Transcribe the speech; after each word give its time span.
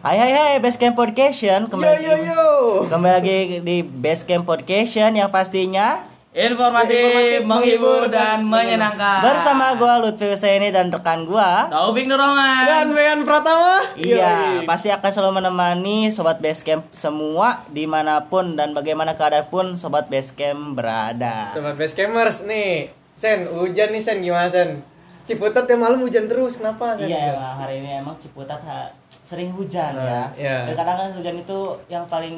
Hai 0.00 0.16
hai 0.16 0.32
hai 0.32 0.54
Basecamp 0.58 0.96
Podcast 0.96 1.44
kembali 1.44 2.00
Yo 2.00 2.16
yo 2.16 2.16
yo. 2.24 2.44
kembali 2.88 3.12
lagi 3.20 3.38
di 3.60 3.84
Basecamp 3.84 4.48
Podcast 4.48 4.96
yang 4.96 5.28
pastinya 5.28 6.00
Informatif, 6.30 6.94
Informatif, 6.94 7.40
menghibur, 7.42 8.02
dan 8.06 8.46
menyenangkan. 8.46 9.18
bersama 9.26 9.74
gua 9.74 9.98
Lutfi 9.98 10.30
Husaini 10.30 10.70
dan 10.70 10.86
rekan 10.88 11.26
gua. 11.26 11.66
Taufik 11.66 12.06
Nurongan. 12.06 12.70
Dan 12.70 12.94
Mean 12.94 13.26
Pratama. 13.26 13.82
Iya, 13.98 14.62
Yoi. 14.62 14.62
pasti 14.62 14.94
akan 14.94 15.10
selalu 15.10 15.42
menemani 15.42 16.06
sobat 16.08 16.38
Basecamp 16.38 16.86
semua 16.94 17.66
di 17.68 17.82
mana 17.84 18.30
pun 18.30 18.54
dan 18.54 18.70
bagaimana 18.72 19.18
keadaan 19.18 19.50
pun 19.50 19.74
sobat 19.74 20.06
Basecamp 20.06 20.78
berada. 20.78 21.50
Sobat 21.50 21.74
Basecampers 21.74 22.46
nih. 22.46 22.94
Sen, 23.18 23.50
hujan 23.50 23.90
nih 23.90 23.98
Sen 23.98 24.22
gimana 24.22 24.46
Sen? 24.46 24.78
Ciputat 25.26 25.66
tiap 25.66 25.82
malam 25.82 25.98
hujan 25.98 26.30
terus, 26.30 26.56
kenapa 26.56 26.94
Sen? 26.94 27.10
Iya, 27.10 27.34
emang 27.34 27.58
hari 27.58 27.82
ini 27.82 27.98
emang 27.98 28.14
Ciputat 28.16 28.62
ha- 28.62 28.94
sering 29.30 29.54
hujan 29.54 29.94
ya. 29.94 30.02
Nah, 30.02 30.26
iya. 30.34 30.56
Dan 30.66 30.74
kadang 30.74 30.96
kan 30.98 31.08
hujan 31.14 31.36
itu 31.38 31.58
yang 31.86 32.02
paling 32.04 32.34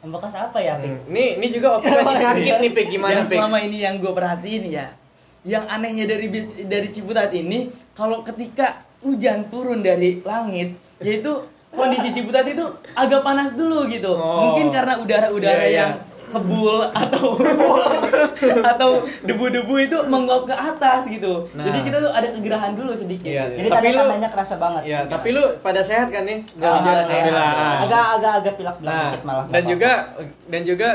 membekas 0.00 0.36
apa 0.36 0.60
ya, 0.60 0.76
Pik? 0.76 0.88
Hmm, 0.92 1.00
Nih, 1.08 1.40
ini 1.40 1.46
juga 1.48 1.80
opik 1.80 1.88
lagi 1.96 2.16
sakit 2.20 2.54
nih 2.60 2.70
Pik 2.70 2.86
gimana 2.90 3.12
yang 3.16 3.24
Pik? 3.24 3.36
selama 3.40 3.58
ini 3.58 3.78
yang 3.80 3.94
gue 3.96 4.12
perhatiin 4.12 4.64
ya, 4.68 4.86
yang 5.44 5.64
anehnya 5.66 6.04
dari 6.04 6.28
dari 6.68 6.88
Ciputat 6.92 7.32
ini, 7.32 7.72
kalau 7.92 8.20
ketika 8.20 8.84
hujan 9.00 9.48
turun 9.48 9.80
dari 9.80 10.20
langit, 10.20 10.76
yaitu 11.00 11.32
kondisi 11.72 12.12
Ciputat 12.12 12.44
itu 12.44 12.64
agak 12.92 13.24
panas 13.24 13.56
dulu 13.56 13.88
gitu. 13.88 14.12
Oh. 14.12 14.52
Mungkin 14.52 14.68
karena 14.68 15.00
udara-udara 15.00 15.64
Iya, 15.64 15.68
iya. 15.68 15.78
yang 15.80 15.92
kebul 16.30 16.76
atau 16.86 17.36
atau 18.70 18.90
debu-debu 19.22 19.74
itu 19.78 19.98
menguap 20.06 20.44
ke 20.44 20.54
atas 20.54 21.06
gitu. 21.06 21.44
Nah. 21.52 21.64
Jadi 21.64 21.78
kita 21.82 21.96
tuh 21.98 22.10
ada 22.10 22.28
kegerahan 22.28 22.72
dulu 22.72 22.92
sedikit. 22.92 23.26
Iya. 23.26 23.44
gitu. 23.46 23.56
Jadi 23.56 23.68
Tapi 23.68 23.76
tadi 23.76 23.88
lu- 23.90 23.98
tandanya 24.00 24.28
kerasa 24.28 24.54
banget. 24.56 24.82
Ya, 24.84 24.98
tapi 25.04 25.28
lu 25.30 25.42
pada 25.60 25.80
sehat 25.80 26.08
kan 26.08 26.22
nih? 26.22 26.40
Ah, 26.56 26.78
hujan, 26.78 26.92
saya 27.00 27.20
alhamdulillah. 27.26 27.76
agak 27.80 28.04
agak 28.10 28.32
agak 28.36 28.54
pilak-pilak 28.56 28.90
Nah, 28.90 29.02
dikit 29.06 29.22
malah. 29.22 29.44
dan 29.46 29.62
juga 29.64 29.92
dan 30.46 30.62
juga 30.64 30.88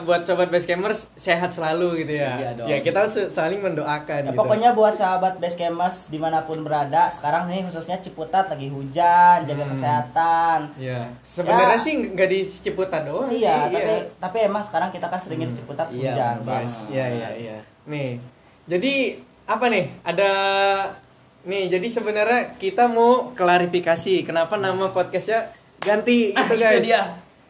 buat 0.00 0.22
sobat 0.22 0.48
Basecampers 0.48 1.00
sehat 1.14 1.50
selalu 1.50 2.02
gitu 2.02 2.14
ya. 2.14 2.30
Iya 2.34 2.50
dong. 2.54 2.66
Ya, 2.66 2.76
kita 2.80 3.00
saling 3.08 3.60
mendoakan 3.60 4.20
Ya, 4.20 4.26
gitu. 4.26 4.38
pokoknya 4.38 4.70
buat 4.72 4.94
sahabat 4.94 5.36
Basecampers 5.36 6.08
di 6.08 6.16
mana 6.16 6.42
pun 6.42 6.60
berada 6.60 7.08
sekarang 7.08 7.46
nih 7.46 7.64
khususnya 7.64 7.98
Ciputat 7.98 8.46
lagi 8.46 8.68
hujan 8.68 9.44
jaga 9.44 9.60
Hmm. 9.60 9.72
kesehatan 9.72 10.58
Ya, 10.76 11.02
sebenarnya 11.20 11.74
Ya. 11.74 11.80
sih 11.80 11.92
nggak 12.08 12.28
di 12.28 12.40
Ciputat 12.40 13.02
doang. 13.02 13.26
iya 13.28 13.66
sih, 13.66 13.74
tapi 13.74 13.92
tapi 14.18 14.38
emang 14.40 14.62
sekarang 14.62 14.77
kita 14.88 15.06
kan 15.06 15.18
seringnya 15.18 15.46
di 15.46 15.56
Ciputat 15.56 15.90
Iya, 15.90 16.14
hujan 16.14 16.36
Bang. 16.40 16.62
Bang. 16.62 16.66
Iya 16.88 17.06
iya 17.10 17.28
iya. 17.34 17.56
Nih, 17.84 18.22
jadi 18.64 18.94
apa 19.44 19.66
nih? 19.66 19.84
Ada 20.02 20.30
nih. 21.42 21.64
Jadi 21.68 21.86
sebenarnya 21.88 22.54
kita 22.54 22.86
mau 22.86 23.32
klarifikasi 23.32 24.22
kenapa 24.22 24.54
nama 24.56 24.88
podcastnya 24.88 25.50
ganti 25.78 26.30
Ah, 26.32 26.44
gitu 26.44 26.54
itu 26.54 26.62
guys. 26.62 26.82
dia. 26.84 27.02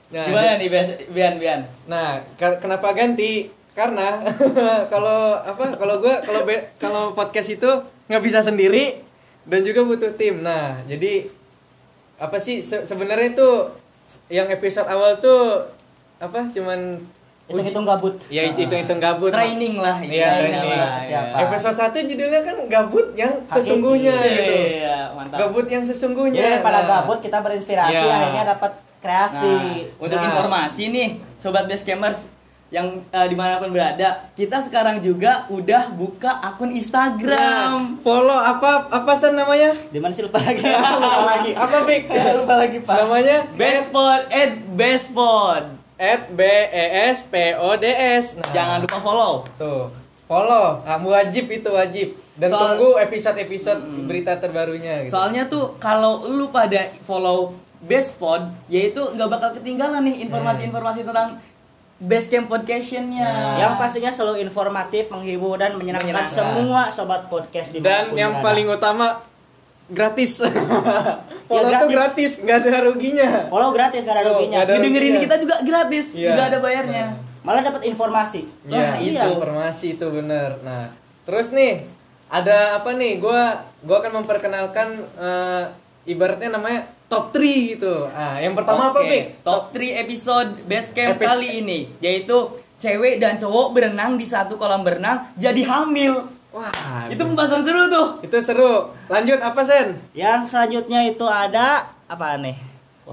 Nah, 0.08 0.24
Gimana 0.24 0.56
nih 0.56 0.68
Bias- 0.68 1.04
Bian 1.08 1.36
Bian? 1.36 1.60
Nah, 1.84 2.08
ke- 2.34 2.58
kenapa 2.58 2.92
ganti? 2.92 3.52
Karena 3.74 4.24
kalau 4.92 5.36
apa? 5.36 5.76
Kalau 5.76 6.00
gua 6.00 6.16
kalau 6.18 6.42
kalau 6.78 7.02
podcast 7.12 7.50
itu 7.50 7.68
nggak 8.06 8.22
bisa 8.22 8.40
sendiri 8.40 9.04
dan 9.44 9.60
juga 9.62 9.82
butuh 9.82 10.10
tim. 10.10 10.40
Nah, 10.40 10.80
jadi 10.84 11.28
apa 12.16 12.36
sih 12.36 12.58
se- 12.58 12.82
sebenarnya 12.82 13.32
itu 13.32 13.48
yang 14.28 14.48
episode 14.48 14.86
awal 14.86 15.18
tuh 15.18 15.68
apa? 16.18 16.48
Cuman 16.48 16.98
hitung-hitung 17.48 17.82
gabut 17.82 18.14
ya 18.28 18.44
hitung-hitung 18.46 19.00
gabut. 19.00 19.32
Training 19.32 19.74
lah. 19.76 19.96
Iya, 19.98 20.28
training 20.38 20.68
lah. 20.70 20.90
Siapa? 21.00 21.32
ya. 21.32 21.42
Episode 21.44 21.76
1 21.96 22.04
judulnya 22.06 22.40
kan 22.42 22.56
gabut 22.68 23.06
yang 23.14 23.32
Hakiki. 23.40 23.54
sesungguhnya 23.56 24.14
gitu. 24.14 24.54
Iya, 24.78 24.98
mantap. 25.12 25.38
Gabut 25.40 25.66
yang 25.66 25.80
sesungguhnya. 25.82 26.36
jadi 26.36 26.48
daripada 26.54 26.80
Nah. 26.80 26.88
gabut 27.00 27.18
kita 27.18 27.40
berinspirasi 27.40 27.96
Iya. 27.96 28.12
akhirnya 28.14 28.44
dapat 28.50 28.72
kreasi 28.98 29.54
Nah, 29.88 29.96
untuk 29.98 30.18
Nah. 30.18 30.26
informasi 30.28 30.82
nih, 30.88 31.08
sobat 31.36 31.64
Basecampers 31.64 32.28
yang 32.68 32.84
eh, 33.08 33.24
di 33.24 33.32
mana 33.32 33.56
pun 33.56 33.72
berada, 33.72 34.28
kita 34.34 34.60
sekarang 34.60 35.00
juga 35.00 35.48
udah 35.48 35.88
buka 35.90 36.28
akun 36.42 36.68
Nah, 36.68 36.76
Instagram. 36.76 37.96
follow 37.98 38.36
apa 38.36 38.92
apa 38.92 39.16
san 39.16 39.32
namanya? 39.32 39.72
di 39.88 39.96
mana 39.96 40.12
sih 40.12 40.20
lupa 40.20 40.36
lagi 40.36 40.60
Lupa 41.00 41.22
lagi. 41.24 41.50
Apa 41.56 41.78
Bik? 41.80 42.02
Lupa 42.38 42.54
lagi 42.58 42.78
pak. 42.82 42.96
Namanya 43.00 43.36
Bestpod, 43.54 44.20
at 44.28 44.52
Bestpod. 44.68 45.77
At 45.98 46.30
B 46.30 46.40
E 46.64 46.84
S 47.08 47.22
P 47.24 47.34
O 47.54 47.74
D 47.74 47.84
S. 47.84 48.38
Nah, 48.38 48.48
Jangan 48.48 48.78
lupa 48.80 48.98
follow. 48.98 49.34
tuh. 49.54 49.90
Follow. 50.24 50.78
Ah, 50.82 50.96
wajib 50.96 51.48
itu 51.48 51.68
wajib. 51.68 52.08
Dan 52.32 52.48
Soal- 52.48 52.78
tunggu 52.78 53.00
episode-episode 53.00 53.80
berita 54.06 54.36
terbarunya 54.36 55.02
gitu. 55.02 55.10
Soalnya 55.10 55.46
tuh 55.46 55.74
kalau 55.76 56.22
lu 56.24 56.48
pada 56.48 56.78
follow 57.02 57.50
Bestpod, 57.78 58.42
yaitu 58.66 58.98
nggak 58.98 59.28
bakal 59.28 59.50
ketinggalan 59.52 60.02
nih 60.02 60.22
informasi-informasi 60.24 61.02
tentang 61.02 61.38
Basecamp 61.96 62.46
Podcastnya. 62.46 63.58
yang 63.58 63.74
pastinya 63.74 64.10
selalu 64.10 64.38
informatif 64.40 65.06
menghibur 65.08 65.54
dan 65.54 65.74
menyenangkan 65.74 66.10
Menyenangkan. 66.14 66.30
semua 66.32 66.80
sobat 66.88 67.26
podcast 67.26 67.70
di 67.70 67.78
Dan 67.78 68.14
yang 68.14 68.38
paling 68.38 68.66
utama 68.68 69.18
gratis. 69.88 70.40
Follow 71.48 71.64
Ya, 71.64 71.80
tuh 71.80 71.88
gratis. 71.88 71.96
gratis, 71.96 72.32
nggak 72.40 72.56
ada 72.60 72.78
ruginya. 72.84 73.28
follow 73.48 73.72
gratis 73.72 74.04
gak 74.04 74.14
ada 74.14 74.22
Oh, 74.22 74.36
ruginya 74.36 74.56
nggak 74.60 74.68
ada 74.68 74.74
ruginya. 74.78 75.18
kita 75.18 75.36
juga 75.38 75.56
gratis, 75.62 76.06
Iya. 76.12 76.30
nggak 76.30 76.46
ada 76.46 76.58
bayarnya. 76.60 77.06
malah 77.38 77.64
dapat 77.64 77.82
informasi 77.86 78.44
Iya, 78.62 78.76
Wah, 78.76 78.94
itu 78.98 79.16
iya. 79.16 79.24
informasi 79.26 79.86
itu 79.96 80.06
bener. 80.06 80.60
Nah, 80.60 80.92
terus 81.24 81.48
nih 81.48 81.88
ada 82.28 82.76
apa 82.76 82.92
nih? 82.92 83.16
Gua 83.16 83.56
gua 83.80 83.96
akan 83.98 84.20
memperkenalkan 84.20 84.88
eh, 85.16 85.62
ibaratnya 86.06 86.52
namanya 86.52 86.84
top 87.06 87.32
3 87.32 87.72
gitu. 87.72 88.04
Ah, 88.10 88.36
yang 88.36 88.52
pertama 88.52 88.92
apa, 88.92 89.00
Oke, 89.00 89.08
Bik? 89.08 89.24
Top 89.40 89.72
3 89.72 89.96
episode 89.98 90.60
Basecamp 90.62 91.16
Epis- 91.16 91.24
kali 91.26 91.48
ini 91.58 91.78
yaitu 91.98 92.36
cewek 92.76 93.16
dan 93.16 93.34
cowok 93.34 93.72
berenang 93.72 94.14
di 94.14 94.24
satu 94.24 94.60
kolam 94.60 94.84
berenang 94.84 95.32
jadi 95.34 95.64
hamil. 95.64 96.28
Wah, 96.48 97.04
Itu 97.06 97.22
pembahasan 97.22 97.60
seru 97.60 97.86
tuh. 97.86 98.06
itu 98.20 98.36
seru. 98.38 98.88
Lanjut 99.06 99.36
apa, 99.38 99.60
Sen? 99.60 100.00
Yang 100.12 100.48
selanjutnya 100.48 101.04
itu 101.04 101.22
ada 101.22 101.84
apa 102.04 102.36
nih? 102.36 102.56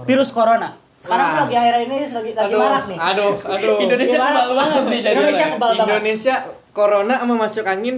Virus 0.03 0.31
corona. 0.31 0.72
Sekarang 0.96 1.28
Wah. 1.29 1.40
lagi 1.44 1.56
akhir 1.56 1.75
ini 1.84 1.97
lagi 2.07 2.31
lagi 2.31 2.53
marak 2.56 2.84
nih. 2.88 2.97
Aduh, 2.97 3.35
aduh. 3.38 3.78
Indonesia 3.78 4.18
kebal 4.18 4.50
banget 4.56 4.84
nih 4.85 5.00
jadi 5.01 5.13
Indonesia 5.13 5.45
kebal 5.51 5.72
banget. 5.74 5.85
Indonesia 5.85 6.35
corona 6.72 7.16
sama 7.18 7.35
masuk 7.38 7.66
angin 7.66 7.95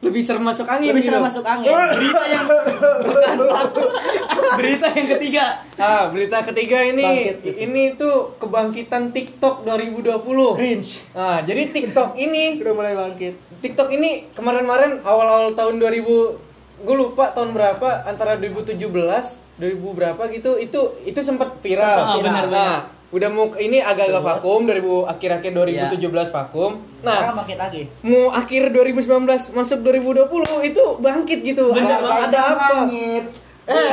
lebih 0.00 0.22
serem 0.24 0.40
masuk 0.40 0.64
angin 0.64 0.90
Lebih 0.90 1.04
serem 1.04 1.20
gitu. 1.20 1.28
masuk 1.28 1.44
angin. 1.44 1.68
Berita 1.70 2.22
yang 2.26 2.44
bukan 2.48 3.36
Berita 4.58 4.86
yang 4.90 5.08
ketiga. 5.12 5.44
Ah, 5.76 6.08
berita 6.08 6.38
ketiga 6.42 6.78
ini 6.82 7.04
Bangkit 7.04 7.36
gitu. 7.40 7.56
ini 7.60 7.82
tuh 7.94 8.16
kebangkitan 8.36 9.12
TikTok 9.12 9.62
2020. 9.62 10.56
Cringe. 10.56 10.90
Nah, 11.12 11.38
jadi 11.40 11.62
TikTok 11.68 12.16
ini 12.16 12.58
Udah 12.58 12.74
mulai 12.74 12.94
bangkit. 12.94 13.34
TikTok 13.60 13.88
ini 13.92 14.24
kemarin-kemarin 14.32 15.04
awal-awal 15.04 15.52
tahun 15.52 15.76
2000 15.76 16.50
gue 16.80 16.96
lupa 16.96 17.28
tahun 17.36 17.52
berapa 17.52 18.08
antara 18.08 18.40
2017 18.40 18.80
2000 18.80 19.60
berapa 19.92 20.22
gitu 20.32 20.56
itu 20.56 20.80
itu 21.04 21.20
sempat 21.20 21.60
viral. 21.60 21.84
Sempat 21.84 22.16
viral. 22.16 22.24
Nah, 22.24 22.48
benar-benar. 22.48 22.80
udah 23.10 23.28
mau 23.28 23.46
ini 23.60 23.84
agak-agak 23.84 24.22
vakum 24.24 24.64
2000 24.64 25.12
akhir-akhir 25.12 25.50
2017 25.52 26.32
vakum. 26.32 26.80
Sekarang 27.04 27.36
Nah, 27.36 27.36
bangkit 27.36 27.58
lagi. 27.60 27.82
mau 28.00 28.32
akhir 28.32 28.62
2019 28.72 29.52
masuk 29.52 29.78
2020 29.84 30.64
itu 30.64 30.84
bangkit 31.04 31.38
gitu. 31.44 31.76
Bener 31.76 32.00
ada, 32.00 32.06
banget. 32.06 32.28
ada 32.32 32.40
apa? 32.40 32.64
Bangkit. 32.88 33.24
Eh, 33.70 33.76
eh, 33.76 33.92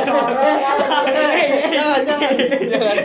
jangan, 1.76 2.00
jangan, 2.08 2.32
jangan. 2.72 2.96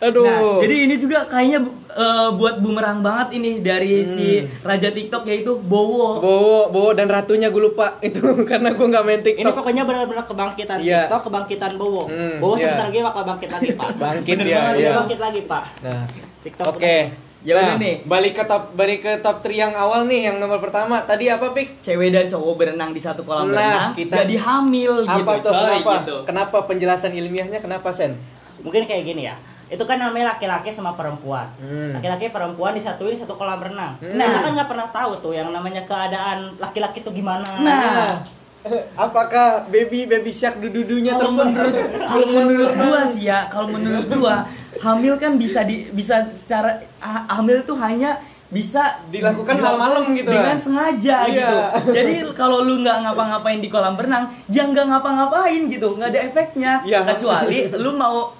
Aduh. 0.00 0.24
Nah, 0.26 0.58
jadi 0.64 0.76
ini 0.90 0.94
juga 0.96 1.28
kayaknya 1.28 1.60
eh, 1.92 2.28
buat 2.32 2.58
bumerang 2.58 3.00
banget 3.00 3.36
ini 3.36 3.58
dari 3.58 4.02
si 4.02 4.28
Raja 4.60 4.88
TikTok 4.88 5.22
yaitu 5.24 5.58
Bowo. 5.58 6.18
Bowo, 6.18 6.68
Bowo 6.68 6.90
dan 6.90 7.06
ratunya 7.06 7.48
gue 7.48 7.62
lupa 7.62 7.96
itu 8.02 8.18
karena 8.42 8.70
gue 8.70 8.86
nggak 8.86 9.04
main 9.04 9.20
TikTok. 9.20 9.42
Ini 9.42 9.52
pokoknya 9.52 9.82
benar-benar 9.82 10.24
kebangkitan 10.24 10.78
Iya. 10.78 11.06
TikTok, 11.06 11.20
kebangkitan 11.26 11.72
Bowo. 11.74 12.06
Hmm, 12.06 12.38
Bowo 12.38 12.54
iya. 12.54 12.60
sebentar 12.64 12.84
lagi 12.86 12.98
bakal 13.00 13.22
bangkit 13.24 13.50
lagi, 13.50 13.68
Pak. 13.72 13.88
Bangkit 14.02 14.34
Bener 14.34 14.46
iya. 14.46 14.60
Udah 14.70 14.92
bangkit 14.98 15.18
lagi, 15.18 15.40
Pak. 15.44 15.62
Nah, 15.80 16.04
TikTok. 16.40 16.66
oke. 16.70 16.96
Ya 17.40 17.56
Nah, 17.56 17.62
udah 17.64 17.76
nih. 17.80 17.94
Balik 18.04 18.32
ke 18.34 18.44
top 18.44 18.62
balik 18.74 19.00
ke 19.00 19.12
top 19.18 19.40
3 19.40 19.48
yang 19.48 19.72
awal 19.72 20.04
nih, 20.04 20.28
yang 20.28 20.36
nomor 20.36 20.60
pertama. 20.60 21.00
Tadi 21.00 21.24
apa, 21.26 21.50
Pik? 21.50 21.80
Cewek 21.80 22.12
dan 22.12 22.28
cowok 22.28 22.52
berenang 22.54 22.92
di 22.92 23.00
satu 23.00 23.24
kolam 23.24 23.48
Nah, 23.48 23.56
berenang 23.56 23.92
kita- 23.94 24.20
jadi 24.20 24.36
hamil 24.38 24.92
Apa 25.04 25.16
gitu. 25.34 25.48
tuh? 25.48 25.52
coy, 25.54 25.64
Kenapa? 25.74 25.92
gitu. 25.96 26.16
Kenapa 26.24 26.56
penjelasan 26.64 27.12
ilmiahnya 27.12 27.58
kenapa, 27.58 27.88
Sen? 27.90 28.12
Mungkin 28.60 28.84
kayak 28.84 29.04
gini 29.04 29.24
ya. 29.24 29.40
Itu 29.70 29.86
kan 29.86 29.96
namanya 29.96 30.34
laki-laki 30.34 30.68
sama 30.68 30.92
perempuan. 30.92 31.46
Hmm. 31.56 31.94
Laki-laki 31.94 32.26
perempuan 32.28 32.74
disatuin 32.74 33.14
di 33.14 33.20
satu 33.20 33.34
kolam 33.34 33.62
renang. 33.62 33.94
Hmm. 33.96 34.12
Nah, 34.12 34.26
kita 34.26 34.40
kan 34.42 34.52
nggak 34.52 34.68
pernah 34.68 34.88
tahu 34.90 35.12
tuh 35.16 35.32
yang 35.32 35.48
namanya 35.48 35.86
keadaan 35.86 36.58
laki-laki 36.58 37.00
itu 37.00 37.10
gimana. 37.12 37.46
Nah, 37.60 38.18
Apakah 38.98 39.64
baby 39.66 40.04
baby 40.04 40.28
shark 40.30 40.60
dududunya 40.60 41.16
kalau 41.16 41.32
menurut 41.32 41.72
kalau 42.04 42.26
menurut 42.28 42.72
gua 42.76 43.00
sih 43.08 43.24
ya, 43.24 43.48
kalau 43.48 43.72
menurut 43.72 44.04
gua 44.10 44.44
hamil 44.78 45.16
kan 45.16 45.40
bisa 45.40 45.64
di 45.64 45.88
bisa 45.88 46.28
secara 46.36 46.76
ha- 46.98 47.24
hamil 47.30 47.64
tuh 47.64 47.80
hanya 47.80 48.20
bisa 48.50 48.98
Dilakukan 49.08 49.54
dilakukan 49.54 49.56
malam-malam 49.56 50.04
gitu 50.12 50.28
dengan 50.28 50.52
kan? 50.52 50.58
sengaja 50.58 51.16
Iya. 51.22 51.30
gitu 51.30 51.56
jadi 51.96 52.14
kalau 52.34 52.60
lu 52.60 52.82
nggak 52.82 52.98
ngapa-ngapain 53.00 53.62
di 53.62 53.70
kolam 53.70 53.94
renang 53.94 54.26
ya 54.46 54.66
nggak 54.66 54.86
ngapa-ngapain 54.90 55.62
gitu 55.64 55.94
nggak 55.94 56.10
ada 56.10 56.20
efeknya 56.20 56.72
Iya. 56.82 57.00
kecuali 57.06 57.70
lu 57.72 57.94
mau 57.94 58.34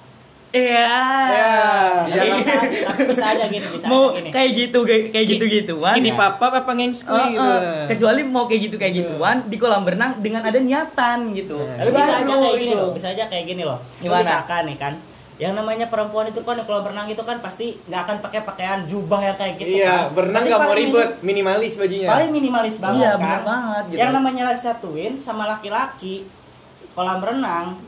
Iya. 0.51 0.83
Iya. 2.05 2.21
Bisa, 2.33 2.51
tapi 2.59 3.03
bisa 3.07 3.25
aja 3.25 3.45
gini, 3.47 3.63
bisa 3.65 3.87
mau 3.87 4.11
aja 4.11 4.19
gini. 4.19 4.29
kayak 4.29 4.51
gitu 4.53 4.79
kayak 4.83 5.03
kayak 5.09 5.27
gitu 5.29 5.45
gituan 5.47 5.93
Skinny 5.93 6.11
papa 6.11 6.45
apa 6.51 6.71
ngengskui 6.71 7.15
Eh, 7.15 7.27
gitu. 7.31 7.47
eh, 7.47 7.85
kecuali 7.87 8.21
mau 8.25 8.43
kayak 8.45 8.61
gitu 8.61 8.75
kayak 8.75 8.93
gituan 8.97 9.37
di 9.45 9.55
kolam 9.55 9.83
renang 9.83 10.19
dengan 10.19 10.43
ada 10.43 10.59
niatan 10.59 11.31
gitu 11.31 11.55
Tapi 11.55 11.89
bisa 11.89 12.11
aja 12.17 12.33
kayak 12.33 12.55
gini 12.57 12.67
gitu. 12.67 12.77
loh, 12.77 12.89
bisa 12.91 13.07
aja 13.09 13.23
kayak 13.25 13.45
gini 13.45 13.63
loh. 13.63 13.79
Gimana? 13.97 14.19
Misalkan 14.21 14.63
nih 14.65 14.77
kan, 14.77 14.93
yang 15.37 15.53
namanya 15.53 15.87
perempuan 15.87 16.27
itu 16.27 16.39
kan 16.39 16.53
di 16.53 16.63
kolam 16.63 16.83
renang 16.85 17.07
itu 17.07 17.21
kan 17.21 17.39
pasti 17.39 17.79
nggak 17.81 18.01
akan 18.03 18.17
pakai 18.19 18.41
pakaian 18.43 18.79
jubah 18.85 19.19
yang 19.23 19.35
kayak 19.35 19.55
gitu 19.55 19.71
Iya, 19.77 19.87
kan. 19.87 20.13
berenang 20.13 20.43
nggak 20.43 20.59
mau 20.61 20.75
ribet, 20.75 20.91
minim- 20.91 21.19
minimalis 21.23 21.73
bajunya. 21.75 22.07
paling 22.07 22.29
minimalis 22.29 22.75
banget 22.77 23.01
Iya, 23.01 23.11
kan. 23.15 23.39
banget 23.41 23.83
gitu. 23.87 23.97
Yang 23.97 24.11
namanya 24.13 24.43
disatuin 24.51 25.13
sama 25.17 25.47
laki-laki 25.47 26.27
kolam 26.91 27.17
renang, 27.19 27.79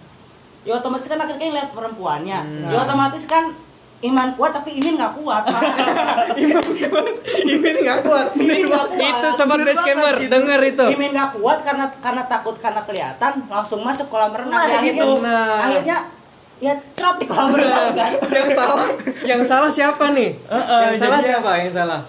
ya 0.63 0.73
otomatis 0.75 1.07
kan 1.07 1.19
laki-laki 1.19 1.51
lihat 1.51 1.69
perempuannya. 1.71 2.39
Hmm. 2.39 2.71
Ya 2.71 2.77
otomatis 2.81 3.23
kan 3.25 3.51
iman 4.03 4.35
kuat 4.35 4.51
tapi 4.51 4.75
ini 4.75 4.99
nggak 4.99 5.15
kuat. 5.15 5.43
Ini 7.43 7.69
nggak 7.71 7.99
kuat. 8.03 8.27
Kuat. 8.35 8.87
Itu 8.93 9.27
sobat 9.31 9.63
basecamer, 9.63 10.15
banget, 10.19 10.27
denger 10.27 10.59
itu. 10.65 10.85
Imin 10.91 11.11
nggak 11.15 11.39
kuat 11.39 11.63
karena 11.63 11.85
karena 12.03 12.23
takut 12.27 12.55
karena 12.59 12.83
kelihatan 12.83 13.47
langsung 13.47 13.79
masuk 13.79 14.11
kolam 14.11 14.35
renang. 14.35 14.51
Nah, 14.51 14.67
Ya, 14.67 14.77
akhirnya, 14.79 15.03
itu. 15.03 15.09
Nah. 15.23 15.57
akhirnya 15.63 15.97
ya 16.59 16.73
cerot 16.95 17.15
di 17.15 17.25
kolam 17.27 17.51
renang 17.55 17.95
kan. 17.95 18.11
yang 18.43 18.49
salah, 18.51 18.79
yang 19.23 19.41
salah 19.43 19.71
siapa 19.71 20.05
nih? 20.11 20.29
Heeh, 20.35 20.81
yang 20.83 20.97
salah 20.99 21.19
siapa? 21.19 21.49
Yang 21.63 21.71
salah. 21.71 22.01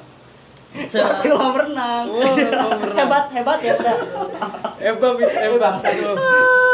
Di 1.23 1.29
kolam 1.31 1.55
renang. 1.55 2.05
Oh, 2.11 2.27
kolam 2.27 2.79
renang. 2.83 2.99
hebat 2.99 3.25
hebat 3.31 3.59
ya 3.63 3.71
sudah. 3.71 3.97
Eba, 4.83 5.09
Eh, 5.15 5.59
bangsa. 5.63 5.87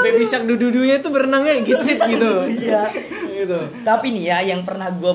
Baby 0.03 0.25
Shark 0.25 0.45
dududunya 0.45 0.99
itu 0.99 1.09
berenangnya 1.09 1.61
gisis 1.63 2.01
gitu. 2.13 2.33
Iya. 2.47 2.91
gitu. 3.35 3.59
Tapi 3.83 4.07
nih 4.13 4.25
ya 4.27 4.39
yang 4.45 4.65
pernah 4.65 4.89
gue 4.89 5.13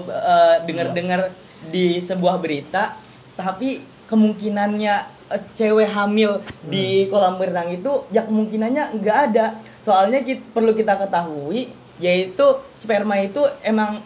dengar-dengar 0.64 1.30
di 1.66 1.98
sebuah 1.98 2.38
berita, 2.38 2.94
tapi 3.34 3.82
kemungkinannya 4.06 4.96
eh, 5.30 5.42
cewek 5.54 5.90
hamil 5.90 6.38
di 6.62 7.10
kolam 7.10 7.38
renang 7.38 7.70
itu 7.70 8.06
ya 8.10 8.24
kemungkinannya 8.24 9.02
nggak 9.02 9.18
ada. 9.32 9.46
Soalnya 9.82 10.22
kit- 10.22 10.46
perlu 10.50 10.74
kita 10.74 10.98
ketahui 10.98 11.70
yaitu 11.96 12.44
sperma 12.76 13.16
itu 13.18 13.40
emang 13.62 14.04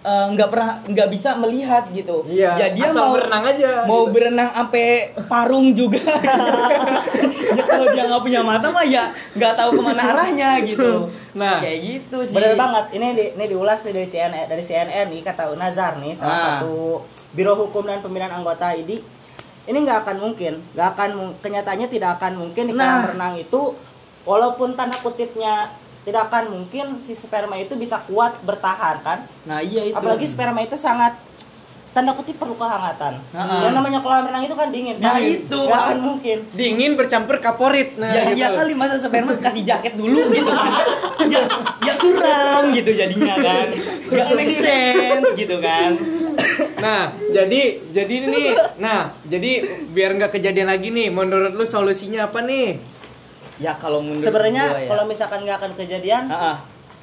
eh, 0.00 0.26
nggak 0.30 0.48
pernah 0.48 0.70
nggak 0.82 1.08
bisa 1.08 1.34
melihat 1.34 1.84
gitu. 1.90 2.24
Iya, 2.24 2.56
Ya 2.56 2.66
dia 2.70 2.88
asal 2.88 3.00
mau 3.02 3.12
berenang 3.12 3.44
aja, 3.44 3.70
Mau 3.84 4.02
gitu. 4.02 4.12
berenang 4.12 4.48
sampai 4.50 4.86
parung 5.26 5.72
juga. 5.72 6.00
ya 7.50 7.62
kalau 7.62 7.86
dia 7.88 8.04
nggak 8.06 8.22
punya 8.22 8.40
mata 8.40 8.66
mah 8.68 8.82
ya 8.82 9.04
nggak 9.32 9.52
tahu 9.54 9.70
ke 9.72 9.82
mana 9.82 10.02
arahnya 10.06 10.50
gitu. 10.62 11.08
Nah. 11.32 11.60
kayak 11.60 11.78
gitu 11.80 12.18
sih. 12.22 12.34
Bener 12.34 12.54
banget. 12.54 12.84
Ini 12.92 13.06
di, 13.12 13.24
ini 13.34 13.44
diulas 13.46 13.80
dari 13.80 14.04
CNN 14.04 14.46
dari 14.46 14.60
CNN 14.60 15.06
nih 15.08 15.20
kata 15.22 15.52
Nazar 15.54 15.98
nih 15.98 16.12
salah 16.12 16.30
Ah. 16.30 16.42
satu 16.58 17.02
Biro 17.30 17.54
Hukum 17.54 17.84
dan 17.84 18.00
Pembinaan 18.00 18.34
Anggota 18.34 18.72
ID. 18.72 18.98
Ini 19.62 19.76
nggak 19.76 20.02
akan 20.02 20.16
mungkin, 20.18 20.58
nggak 20.72 20.88
akan 20.90 21.10
kenyataannya 21.38 21.86
tidak 21.86 22.18
akan 22.18 22.32
mungkin 22.38 22.64
di 22.64 22.72
kolam 22.72 22.90
Nah. 22.96 23.06
renang 23.06 23.34
itu 23.36 23.76
walaupun 24.22 24.74
tanda 24.74 24.96
kutipnya 24.98 25.70
tidak 26.00 26.32
akan 26.32 26.44
mungkin 26.48 26.96
si 26.96 27.12
sperma 27.12 27.60
itu 27.60 27.76
bisa 27.76 28.00
kuat 28.08 28.40
bertahan 28.44 29.04
kan. 29.04 29.18
Nah 29.44 29.60
iya 29.60 29.84
itu. 29.84 29.96
Apalagi 29.96 30.24
sperma 30.24 30.64
itu 30.64 30.80
sangat 30.80 31.12
tanda 31.90 32.14
kutip 32.14 32.38
perlu 32.38 32.54
kehangatan. 32.54 33.18
Nah. 33.34 33.66
Yang 33.66 33.74
namanya 33.74 33.98
kolam 33.98 34.30
renang 34.30 34.46
itu 34.46 34.54
kan 34.54 34.70
dingin. 34.70 34.96
Nah, 35.02 35.18
Dingin. 35.18 35.42
itu. 35.42 35.58
nggak 35.58 35.80
akan 35.90 35.98
mungkin. 35.98 36.38
Dingin 36.54 36.92
bercampur 36.94 37.36
kaporit. 37.42 37.98
Nah, 37.98 38.14
ya 38.14 38.30
gitu. 38.30 38.38
iya 38.38 38.48
kali 38.54 38.72
masa 38.78 38.96
sperma 39.02 39.34
kasih 39.36 39.66
jaket 39.66 39.98
dulu 39.98 40.22
gitu 40.38 40.50
kan. 40.50 40.72
ya 41.26 41.42
ya 41.82 41.92
suram 41.98 42.70
gitu 42.70 42.90
jadinya 42.94 43.34
kan. 43.34 43.66
Ya 44.08 44.24
make 44.32 44.54
sense 44.56 45.28
gitu 45.34 45.56
kan. 45.58 45.98
Nah, 46.80 47.12
jadi 47.34 47.60
jadi 47.92 48.14
ini, 48.30 48.56
nah, 48.80 49.12
jadi 49.28 49.84
biar 49.92 50.16
nggak 50.16 50.40
kejadian 50.40 50.72
lagi 50.72 50.88
nih, 50.88 51.12
menurut 51.12 51.52
lu 51.52 51.66
solusinya 51.68 52.30
apa 52.30 52.40
nih? 52.40 52.80
Ya 53.60 53.76
kalau 53.76 54.00
menurut 54.00 54.24
Sebenarnya 54.24 54.64
ya. 54.74 54.88
kalau 54.88 55.04
misalkan 55.04 55.44
nggak 55.44 55.56
akan 55.60 55.72
kejadian, 55.76 56.24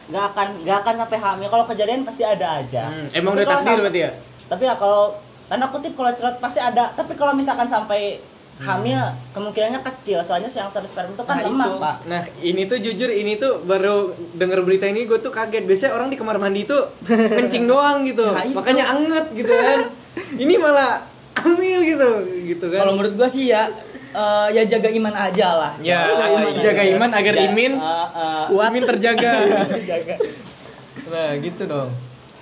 nggak 0.08 0.26
akan 0.34 0.48
nggak 0.66 0.78
akan 0.82 0.94
sampai 0.98 1.18
hamil. 1.20 1.48
Kalau 1.48 1.66
kejadian 1.66 2.02
pasti 2.02 2.24
ada 2.24 2.58
aja. 2.58 2.90
Hmm, 2.90 3.08
emang 3.14 3.32
udah 3.34 3.46
takdir 3.48 3.78
berarti 3.80 4.00
ya? 4.02 4.12
Tapi 4.48 4.64
ya 4.64 4.74
kalau 4.74 5.14
tanda 5.46 5.68
kutip 5.68 5.94
kalau 5.94 6.12
cerot 6.12 6.38
pasti 6.38 6.58
ada. 6.58 6.90
Tapi 6.92 7.14
kalau 7.14 7.32
misalkan 7.32 7.68
sampai 7.68 8.18
hamil 8.58 8.98
kemungkinannya 9.32 9.86
kecil. 9.86 10.26
Soalnya 10.26 10.50
yang 10.50 10.66
sampai 10.66 10.90
sperma 10.90 11.14
itu 11.14 11.22
kan 11.22 11.38
Nah, 11.38 11.46
lemah 11.46 11.68
itu. 11.68 11.78
pak. 11.78 11.96
Nah, 12.10 12.22
ini 12.42 12.62
tuh 12.66 12.78
jujur 12.80 13.10
ini 13.12 13.38
tuh 13.38 13.62
baru 13.62 14.10
denger 14.34 14.66
berita 14.66 14.90
ini 14.90 15.06
gue 15.06 15.20
tuh 15.20 15.30
kaget. 15.30 15.62
Biasanya 15.62 15.94
orang 15.94 16.10
di 16.10 16.18
kamar 16.18 16.42
mandi 16.42 16.66
tuh 16.66 16.90
kencing 17.38 17.70
doang 17.70 18.02
gitu. 18.02 18.26
Nah. 18.26 18.42
Makanya 18.50 18.90
anget 18.90 19.26
gitu 19.32 19.54
kan. 19.54 19.80
ini 20.34 20.58
malah 20.58 21.06
hamil 21.38 21.86
gitu, 21.86 22.10
gitu 22.50 22.66
kan. 22.68 22.82
Kalau 22.82 22.98
menurut 22.98 23.14
gua 23.14 23.30
sih 23.30 23.46
ya 23.46 23.70
eh, 24.10 24.48
ya 24.52 24.64
jaga 24.68 24.90
iman 24.90 25.12
aja 25.12 25.48
lah. 25.50 25.72
Ya, 25.80 26.08
Jaga 26.08 26.62
jaga 26.62 26.84
iman 26.88 27.10
agar 27.12 27.34
Ja- 27.34 27.44
imin 27.46 27.74
eh, 27.74 28.08
eh, 28.52 28.66
Imin 28.68 28.84
terjaga. 28.84 29.32
jaga. 29.92 30.16
nah, 31.08 31.30
gitu 31.38 31.64
dong. 31.64 31.90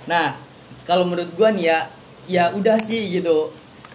Nah, 0.04 0.34
kalau 0.82 1.04
menurut 1.04 1.30
gua 1.32 1.50
nih 1.50 1.66
ya, 1.66 1.78
ya 2.26 2.44
udah 2.52 2.76
sih 2.76 3.10
gitu. 3.12 3.50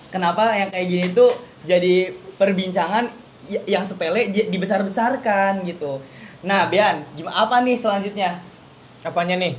Kenapa 0.07 0.51
yang 0.53 0.67
kayak 0.67 0.87
gini 0.87 1.07
tuh 1.11 1.31
jadi 1.61 2.11
perbincangan 2.35 3.07
y- 3.45 3.63
yang 3.69 3.83
sepele 3.83 4.27
dibesar-besarkan 4.27 5.63
gitu. 5.63 5.99
Nah, 6.41 6.65
Bian, 6.65 7.03
gimana 7.13 7.35
apa 7.41 7.59
nih 7.59 7.75
selanjutnya? 7.75 8.39
Apanya 9.01 9.35
nih? 9.35 9.53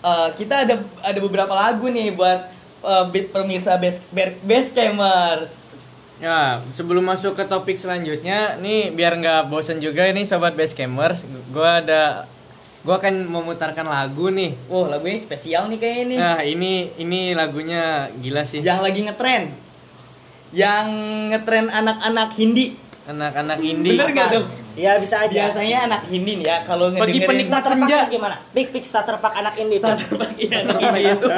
Eh, 0.00 0.28
kita 0.34 0.64
ada 0.64 0.76
ada 1.00 1.18
beberapa 1.18 1.50
lagu 1.50 1.88
nih 1.88 2.12
buat 2.12 2.52
be- 3.06 3.24
pemirsa 3.26 3.76
base 3.76 4.00
base 4.42 4.68
campers. 4.70 5.63
Ya, 6.22 6.62
sebelum 6.78 7.02
masuk 7.02 7.34
ke 7.34 7.44
topik 7.44 7.74
selanjutnya, 7.74 8.54
nih 8.62 8.94
biar 8.94 9.18
nggak 9.18 9.50
bosen 9.50 9.82
juga 9.82 10.06
ini 10.06 10.22
sobat 10.22 10.54
Basecampers, 10.54 11.26
gua 11.50 11.82
ada 11.82 12.30
gua 12.86 13.02
akan 13.02 13.26
memutarkan 13.26 13.82
lagu 13.82 14.30
nih. 14.30 14.54
Wah, 14.70 14.86
lagunya 14.86 15.18
spesial 15.18 15.66
nih 15.66 15.78
kayak 15.82 15.98
ini. 16.06 16.16
Nah, 16.16 16.40
ini 16.46 16.72
ini 17.02 17.34
lagunya 17.34 18.06
gila 18.22 18.46
sih. 18.46 18.62
Yang 18.62 18.80
lagi 18.86 19.00
ngetren. 19.10 19.42
Yang 20.54 20.86
ngetren 21.34 21.66
anak-anak 21.74 22.30
Hindi. 22.38 22.78
Anak-anak 23.04 23.60
indie. 23.60 24.00
Bener 24.00 24.16
gak 24.16 24.28
tuh? 24.32 24.44
Ya 24.80 24.96
bisa 24.96 25.20
aja. 25.20 25.50
Biasanya 25.50 25.78
anak 25.92 26.08
Hindi 26.08 26.40
nih 26.40 26.46
ya 26.46 26.56
kalau 26.64 26.88
Bagi 26.88 27.20
ngedengerin 27.20 27.28
penikmat 27.28 27.62
Starter 27.62 27.84
senja. 27.84 27.98
gimana? 28.08 28.36
Big 28.56 28.68
Big 28.72 28.84
starter 28.88 29.16
pack 29.20 29.34
anak 29.36 29.54
tuh. 29.60 29.76
Starter 29.76 30.08
pack 30.16 30.32
iya, 30.40 30.56
anak 30.64 30.78
Hindi 30.80 31.02
itu 31.04 31.28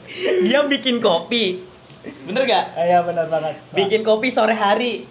dia 0.46 0.60
bikin 0.70 0.96
kopi. 1.02 1.44
Bener 2.26 2.42
gak? 2.44 2.64
Iya 2.76 2.98
benar 3.00 3.26
banget. 3.26 3.54
Bikin 3.72 4.02
kopi 4.02 4.28
sore 4.28 4.52
hari. 4.52 5.06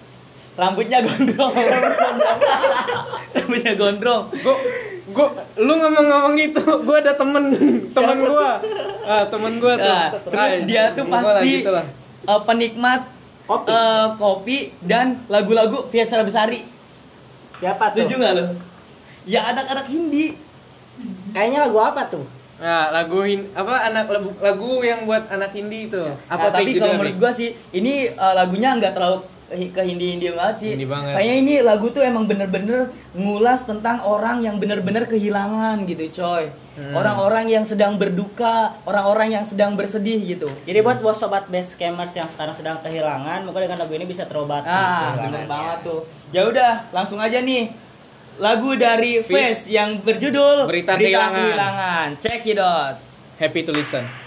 Rambutnya 0.56 1.00
gondrong. 1.02 1.52
Rambutnya 3.36 3.74
gondrong. 3.76 4.24
Gua 4.38 4.56
gua 5.08 5.28
lu 5.58 5.74
ngomong-ngomong 5.74 6.34
gitu, 6.36 6.60
gua 6.82 6.98
ada 6.98 7.14
temen 7.14 7.44
temen 7.90 8.18
gua. 8.22 8.60
Ah, 9.04 9.24
temen 9.26 9.54
gua 9.58 9.74
tuh. 9.76 9.86
Nah, 9.86 10.10
terus 10.12 10.36
Ah, 10.38 10.50
dia 10.64 10.84
tuh 10.92 11.06
pasti 11.06 11.52
gitu 11.60 11.72
lah. 11.72 11.86
eh, 12.26 12.42
penikmat 12.42 13.02
Kopi. 13.46 13.70
eh, 13.70 14.06
kopi 14.18 14.58
dan 14.82 15.22
lagu-lagu 15.28 15.86
Fiesra 15.86 16.24
Besari. 16.24 16.64
Siapa 17.56 17.92
tuh? 17.92 18.04
Setuju 18.04 18.16
gak 18.18 18.34
lo? 18.34 18.46
Ya 19.26 19.42
anak-anak 19.46 19.86
Hindi. 19.86 20.36
Kayaknya 21.32 21.60
lagu 21.62 21.78
apa 21.78 22.08
tuh? 22.08 22.24
Nah, 22.56 22.88
lagu 22.88 23.20
hin- 23.22 23.52
apa 23.52 23.92
anak 23.92 24.08
lagu, 24.08 24.32
lagu 24.40 24.80
yang 24.80 25.04
buat 25.04 25.28
anak 25.28 25.52
indie 25.54 25.92
itu. 25.92 26.04
Apa 26.32 26.50
Nah, 26.50 26.52
tapi 26.56 26.72
kalau 26.76 26.96
menurut 26.96 27.18
gua 27.20 27.32
sih 27.36 27.52
ini 27.72 28.08
uh, 28.10 28.34
lagunya 28.34 28.72
nggak 28.80 28.96
terlalu 28.96 29.28
ke 29.46 29.82
Hindi 29.84 30.18
Hindi 30.18 30.28
banget 30.34 30.56
sih. 30.58 30.72
Hindi 30.74 30.88
banget. 30.90 31.14
Kayaknya 31.20 31.36
ini 31.38 31.54
lagu 31.62 31.88
tuh 31.92 32.02
emang 32.02 32.26
bener-bener 32.26 32.90
ngulas 33.14 33.68
tentang 33.68 34.02
orang 34.02 34.42
yang 34.42 34.58
bener-bener 34.58 35.06
kehilangan 35.06 35.86
gitu, 35.86 36.24
coy. 36.24 36.50
Hmm. 36.76 36.92
Orang-orang 36.92 37.48
yang 37.48 37.64
sedang 37.64 37.96
berduka, 37.96 38.74
orang-orang 38.84 39.38
yang 39.38 39.46
sedang 39.48 39.78
bersedih 39.78 40.18
gitu. 40.18 40.50
Jadi 40.66 40.80
buat 40.82 41.00
buat 41.00 41.16
sobat 41.16 41.48
base 41.48 41.78
campers 41.78 42.18
yang 42.18 42.28
sekarang 42.28 42.52
sedang 42.52 42.82
kehilangan, 42.82 43.46
moga 43.46 43.64
dengan 43.64 43.80
lagu 43.80 43.94
ini 43.96 44.04
bisa 44.04 44.26
terobati. 44.26 44.68
Ah, 44.68 45.14
kehilangannya. 45.14 45.24
bener 45.24 45.44
banget 45.46 45.80
tuh. 45.86 46.02
Ya 46.34 46.42
udah, 46.50 46.74
langsung 46.92 47.22
aja 47.22 47.40
nih. 47.40 47.72
Lagu 48.40 48.76
dari. 48.76 49.24
Face 49.24 49.72
yang 49.72 50.04
berjudul 50.04 50.68
Berita 50.68 51.00
Kehilangan. 51.00 51.40
Kehilangan. 51.40 52.08
Check 52.20 52.44
it 52.50 52.60
out. 52.60 53.00
Happy 53.40 53.64
to 53.64 53.72
listen. 53.72 54.25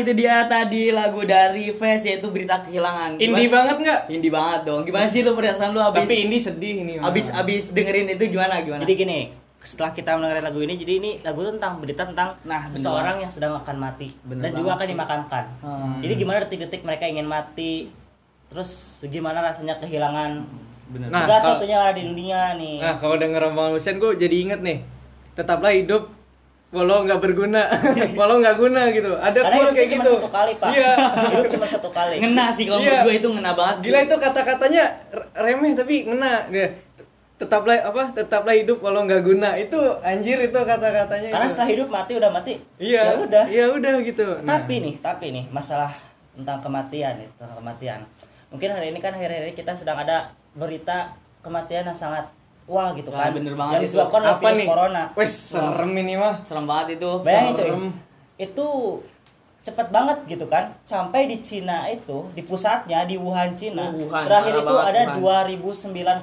Itu 0.00 0.12
dia 0.12 0.44
tadi 0.44 0.92
lagu 0.92 1.22
dari 1.24 1.72
Fes 1.72 2.04
yaitu 2.04 2.28
berita 2.28 2.60
kehilangan. 2.60 3.16
Indie 3.16 3.48
banget 3.48 3.76
nggak? 3.80 4.00
Indie 4.12 4.32
banget 4.32 4.60
dong. 4.68 4.82
Gimana 4.84 5.06
sih 5.08 5.20
lu 5.24 5.32
perasaan 5.32 5.72
lu 5.72 5.80
abis 5.80 6.04
Tapi 6.04 6.14
indie 6.28 6.42
sedih 6.42 6.74
ini. 6.84 6.92
abis 7.00 7.32
abis 7.32 7.72
dengerin 7.72 8.12
itu 8.12 8.30
gimana 8.32 8.60
gimana? 8.64 8.82
Jadi 8.84 8.94
gini, 8.96 9.20
setelah 9.60 9.90
kita 9.90 10.14
mendengarkan 10.14 10.44
lagu 10.46 10.60
ini, 10.62 10.74
jadi 10.78 10.92
ini 11.02 11.10
lagu 11.26 11.42
itu 11.42 11.50
tentang 11.58 11.82
berita 11.82 12.02
tentang 12.06 12.38
Nah, 12.46 12.70
bener 12.70 12.78
seseorang 12.78 13.16
yang 13.18 13.32
sedang 13.32 13.52
akan 13.58 13.76
mati 13.76 14.08
Bener 14.22 14.42
dan 14.46 14.50
juga 14.54 14.70
akan 14.78 14.86
sih. 14.86 14.92
dimakamkan. 14.94 15.44
Hmm. 15.64 15.98
Jadi 16.04 16.12
gimana 16.14 16.36
detik-detik 16.46 16.82
mereka 16.86 17.04
ingin 17.10 17.26
mati, 17.26 17.90
terus 18.48 19.02
gimana 19.04 19.42
rasanya 19.42 19.76
kehilangan 19.82 20.46
Bener. 20.86 21.10
Nah, 21.10 21.26
segala 21.26 21.40
sesuatunya 21.42 21.76
ada 21.82 21.98
di 21.98 22.04
dunia 22.06 22.54
nih. 22.54 22.78
Nah, 22.78 22.94
kalau 23.02 23.18
denger 23.18 23.50
omongan 23.50 23.74
Husen 23.74 23.98
gue 23.98 24.14
jadi 24.14 24.36
inget 24.38 24.60
nih. 24.62 24.78
Tetaplah 25.34 25.74
hidup 25.74 26.15
walau 26.68 27.02
nggak 27.02 27.18
berguna, 27.18 27.62
walau 28.18 28.36
nggak 28.38 28.56
guna 28.56 28.90
gitu. 28.90 29.12
Ada 29.12 29.38
Karena 29.38 29.70
kayak 29.70 29.86
itu 29.86 29.92
cuma 29.92 30.02
gitu. 30.02 30.12
satu 30.14 30.28
kali, 30.28 30.52
Pak. 30.56 30.70
Iya. 30.70 30.90
Hidup 31.30 31.46
cuma 31.52 31.66
satu 31.66 31.88
kali. 31.90 32.16
Ngena 32.18 32.46
sih 32.50 32.64
kalau 32.64 32.80
Iya. 32.82 33.00
gue 33.02 33.14
itu 33.16 33.28
ngena 33.28 33.52
banget. 33.52 33.76
Gila 33.82 33.98
itu 34.02 34.16
kata-katanya 34.16 34.84
r- 35.10 35.28
remeh 35.36 35.72
tapi 35.72 35.94
ngena. 36.04 36.32
Dia 36.48 36.66
tetaplah 37.36 37.76
apa? 37.78 38.02
Tetaplah 38.12 38.52
hidup 38.52 38.78
walau 38.80 39.04
nggak 39.04 39.22
guna. 39.22 39.54
Itu 39.54 39.78
anjir 40.00 40.38
itu 40.40 40.58
kata-katanya. 40.58 41.28
Karena 41.30 41.44
itu. 41.44 41.52
setelah 41.52 41.70
hidup 41.70 41.88
mati 41.88 42.12
udah 42.14 42.30
mati. 42.30 42.52
Iya. 42.76 43.02
Ya 43.04 43.14
udah. 43.20 43.44
Iya 43.46 43.64
udah 43.70 43.92
gitu. 44.02 44.26
Nah, 44.42 44.58
Tapi 44.58 44.74
nih, 44.80 44.94
tapi 44.98 45.26
nih 45.30 45.44
masalah 45.48 45.92
tentang 46.32 46.58
kematian 46.60 47.16
nih, 47.16 47.28
tentang 47.36 47.56
kematian. 47.56 48.00
Mungkin 48.46 48.68
hari 48.68 48.90
ini 48.90 48.98
kan 48.98 49.10
akhir-akhir 49.10 49.42
ini 49.44 49.54
kita 49.54 49.72
sedang 49.72 49.96
ada 49.96 50.28
berita 50.52 51.14
kematian 51.40 51.84
yang 51.84 51.94
sangat 51.94 52.26
wah 52.66 52.90
gitu 52.92 53.10
kan. 53.10 53.30
bener 53.32 53.54
banget 53.54 53.72
yang 53.72 53.82
itu. 53.82 53.88
disebabkan 53.90 54.20
oleh 54.20 54.30
apa 54.30 54.42
virus 54.42 54.58
nih? 54.58 54.66
corona. 54.66 55.02
Wes 55.14 55.32
serem 55.50 55.92
ini 55.96 56.14
mah. 56.14 56.34
serem 56.42 56.64
banget 56.64 56.86
itu. 56.96 57.10
Bayangin 57.22 57.52
coy. 57.52 57.64
serem. 57.64 57.84
Itu 58.36 58.66
cepet 59.66 59.90
banget 59.90 60.18
gitu 60.30 60.46
kan 60.46 60.70
sampai 60.86 61.26
di 61.26 61.42
Cina 61.42 61.90
itu 61.90 62.30
di 62.30 62.46
pusatnya 62.46 63.02
di 63.02 63.18
Wuhan 63.18 63.58
Cina 63.58 63.90
Oh, 63.90 63.98
Wuhan, 63.98 64.22
terakhir 64.22 64.54
parah 64.54 64.62
itu 64.62 64.76
ada 64.78 65.00
Wuhan. 65.18 65.46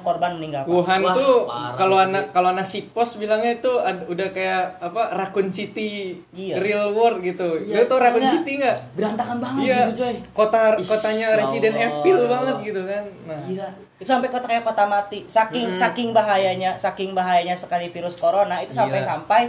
korban 0.00 0.30
meninggal 0.40 0.64
Pak. 0.64 0.72
Wuhan 0.72 1.00
Wah, 1.04 1.12
parah 1.12 1.76
kalau 1.76 1.96
anak 2.00 2.24
kalau 2.32 2.48
anak 2.56 2.64
pos 2.88 3.20
bilangnya 3.20 3.60
itu 3.60 3.68
ad- 3.76 4.08
udah 4.08 4.32
kayak 4.32 4.80
apa 4.80 5.12
Raccoon 5.12 5.52
City 5.52 6.16
Iya. 6.32 6.56
real 6.56 6.96
world 6.96 7.20
gitu. 7.20 7.60
Iya, 7.60 7.74
Lu 7.74 7.84
tau 7.84 8.00
Raccoon 8.00 8.24
City 8.24 8.64
nggak? 8.64 8.76
Berantakan 8.96 9.36
banget 9.36 9.60
Iya. 9.60 9.76
gitu 9.84 10.00
coy. 10.00 10.14
Kota 10.32 10.60
kotanya 10.80 11.26
ya 11.28 11.36
Resident. 11.36 11.74
Evil 11.76 12.24
banget 12.24 12.56
gitu 12.64 12.80
kan. 12.80 13.04
Nah. 13.28 13.40
Gila. 13.44 13.68
Itu 14.02 14.10
sampai 14.10 14.26
kota 14.26 14.50
kayak 14.50 14.66
kota 14.66 14.84
mati 14.90 15.22
saking 15.30 15.70
saking 15.78 16.10
bahayanya 16.10 16.74
saking 16.74 17.14
bahayanya 17.14 17.54
sekali 17.54 17.88
virus 17.94 18.18
corona 18.18 18.58
itu 18.58 18.74
sampai 18.74 19.00
Gila. 19.00 19.10
sampai 19.10 19.42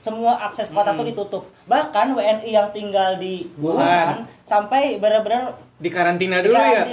semua 0.00 0.32
akses 0.48 0.72
kota 0.72 0.96
tuh 0.96 1.04
ditutup. 1.04 1.44
Bahkan 1.68 2.16
WNI 2.16 2.48
yang 2.48 2.72
tinggal 2.72 3.20
di 3.20 3.44
Wuhan. 3.60 3.76
Wuhan 3.84 4.18
sampai 4.48 4.96
benar-benar 4.96 5.52
Di 5.76 5.92
karantina 5.92 6.40
di 6.40 6.48
dulu 6.48 6.56
ya. 6.56 6.88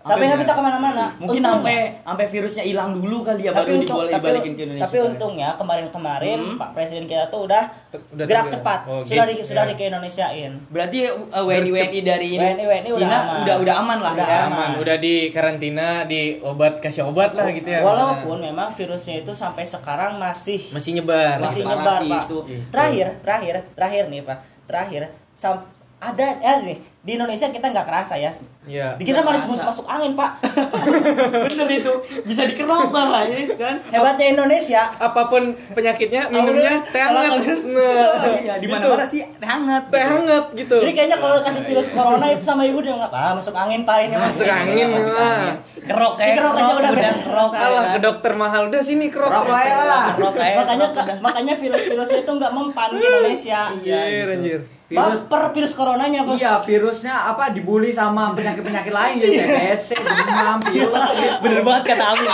Sampai 0.00 0.24
nggak 0.24 0.40
bisa 0.40 0.52
ke 0.52 0.62
mana-mana. 0.62 1.04
Mungkin 1.16 1.38
sampai 1.38 1.76
sampai 1.98 2.26
virusnya 2.26 2.62
hilang 2.62 2.90
dulu 2.92 3.20
kali 3.20 3.42
ya 3.42 3.50
tapi 3.50 3.60
baru 3.66 3.74
untung, 3.76 3.84
diboleh 3.92 4.10
tapi, 4.10 4.22
dibalikin 4.24 4.52
ke 4.52 4.62
Indonesia. 4.62 4.84
tapi 4.86 4.96
untungnya 5.04 5.48
kemarin-kemarin 5.54 6.38
Hmm. 6.38 6.56
Pak 6.56 6.70
Presiden 6.70 7.04
kita 7.04 7.24
tuh 7.28 7.44
udah, 7.44 7.62
Udah 7.88 8.24
gerak 8.24 8.46
cepat, 8.48 8.80
Oh, 8.84 9.00
sudah 9.00 9.24
gitu, 9.26 9.34
di, 9.34 9.44
sudah 9.44 9.64
ya. 9.64 9.70
di 9.70 9.84
Indonesiain. 9.84 10.52
Berarti 10.68 10.98
uh, 11.08 11.42
WNI 11.42 11.70
WNI 11.70 12.00
dari 12.00 12.30
WNI 12.32 12.64
WNI 12.64 12.88
udah 12.88 13.00
Cina 13.00 13.18
aman. 13.18 13.38
udah 13.42 13.56
udah 13.58 13.74
aman 13.76 13.98
lah 13.98 14.12
Udah 14.14 14.26
ya. 14.26 14.38
aman. 14.40 14.48
Aman, 14.48 14.70
udah 14.78 14.96
di 14.96 15.14
karantina, 15.28 15.88
di 16.04 16.20
obat 16.40 16.78
kasih 16.78 17.02
obat 17.04 17.32
lah 17.32 17.50
gitu 17.50 17.68
ya. 17.68 17.80
Walaupun 17.80 18.38
memang 18.40 18.68
virusnya 18.70 19.18
itu 19.18 19.32
sampai 19.32 19.62
sekarang 19.62 20.16
masih 20.16 20.62
masih 20.70 20.96
nyebar. 20.96 21.36
masih 21.38 21.62
nyebar 21.62 22.00
pak. 22.00 22.22
itu. 22.22 22.38
Terakhir, 22.68 23.06
terakhir, 23.20 23.54
terakhir 23.72 24.04
nih 24.06 24.22
pak, 24.22 24.38
terakhir 24.64 25.02
sam 25.34 25.60
ada 25.98 26.28
ya 26.38 26.62
nih 26.62 26.78
di 26.98 27.14
Indonesia 27.14 27.46
kita 27.46 27.66
nggak 27.68 27.86
kerasa 27.86 28.14
ya. 28.14 28.34
Iya. 28.68 28.98
Dikira 29.00 29.22
malah 29.22 29.38
kerasa. 29.38 29.48
masuk 29.48 29.66
masuk 29.66 29.86
angin 29.88 30.12
pak. 30.12 30.30
Bener 31.48 31.68
itu 31.70 31.92
bisa 32.22 32.42
dikerok 32.44 32.90
lah 32.90 33.24
ya 33.24 33.48
kan. 33.54 33.80
Hebatnya 33.88 34.26
Indonesia. 34.34 34.82
Apa 34.92 35.24
pun 35.24 35.42
penyakitnya, 35.72 36.28
minumnya 36.28 36.84
teh 36.84 37.00
hangat. 37.00 37.32
Nah, 37.64 38.34
Iya, 38.44 38.54
di 38.58 38.66
gitu. 38.66 38.74
mana-mana 38.74 39.06
sih 39.06 39.24
hangat. 39.40 39.82
Teh 39.88 40.04
hangat 40.04 40.44
gitu. 40.52 40.76
Jadi 40.76 40.92
kayaknya 40.92 41.16
kalau 41.16 41.40
kasih 41.40 41.62
virus 41.64 41.88
corona 41.88 42.26
itu 42.28 42.44
sama 42.44 42.62
ibu 42.62 42.78
dia 42.78 42.92
nggak 42.92 43.08
ah 43.08 43.32
masuk 43.32 43.54
angin 43.54 43.82
pak 43.82 43.96
ini 44.04 44.14
Masuk 44.14 44.44
angin 44.44 44.88
lah. 44.92 45.56
kerok 45.80 46.12
kayak 46.14 46.34
Kerok 46.36 46.54
aja 46.54 46.72
udah 46.76 46.92
beres. 46.92 47.16
kerok. 47.24 47.50
Alah 47.54 47.84
ke 47.88 47.98
dokter 47.98 48.32
mahal 48.34 48.62
udah 48.68 48.82
sini 48.82 49.06
kerok. 49.08 49.32
Aja 49.32 49.74
lah. 49.80 50.04
Makanya 50.18 50.86
makanya 51.18 51.54
virus-virusnya 51.56 52.18
itu 52.20 52.30
nggak 52.36 52.52
mempan 52.52 52.90
di 52.92 53.00
Indonesia. 53.00 53.60
Iya, 53.80 54.28
anjir. 54.28 54.60
Virus- 54.88 55.20
Baper 55.22 55.52
virus 55.52 55.72
coronanya 55.72 56.24
pak. 56.24 56.34
Iya, 56.34 56.52
virusnya 56.58 57.12
apa 57.28 57.52
dibully 57.52 57.92
sama 57.92 58.32
penyakit-penyakit 58.32 58.88
lain 58.88 59.14
gitu 59.18 59.36
TBC, 59.44 59.88
demam, 59.94 60.56
pilek 60.58 60.88
gitu. 61.14 61.34
Bener 61.38 61.60
banget 61.60 61.84
kata 61.92 62.04
Amin. 62.08 62.28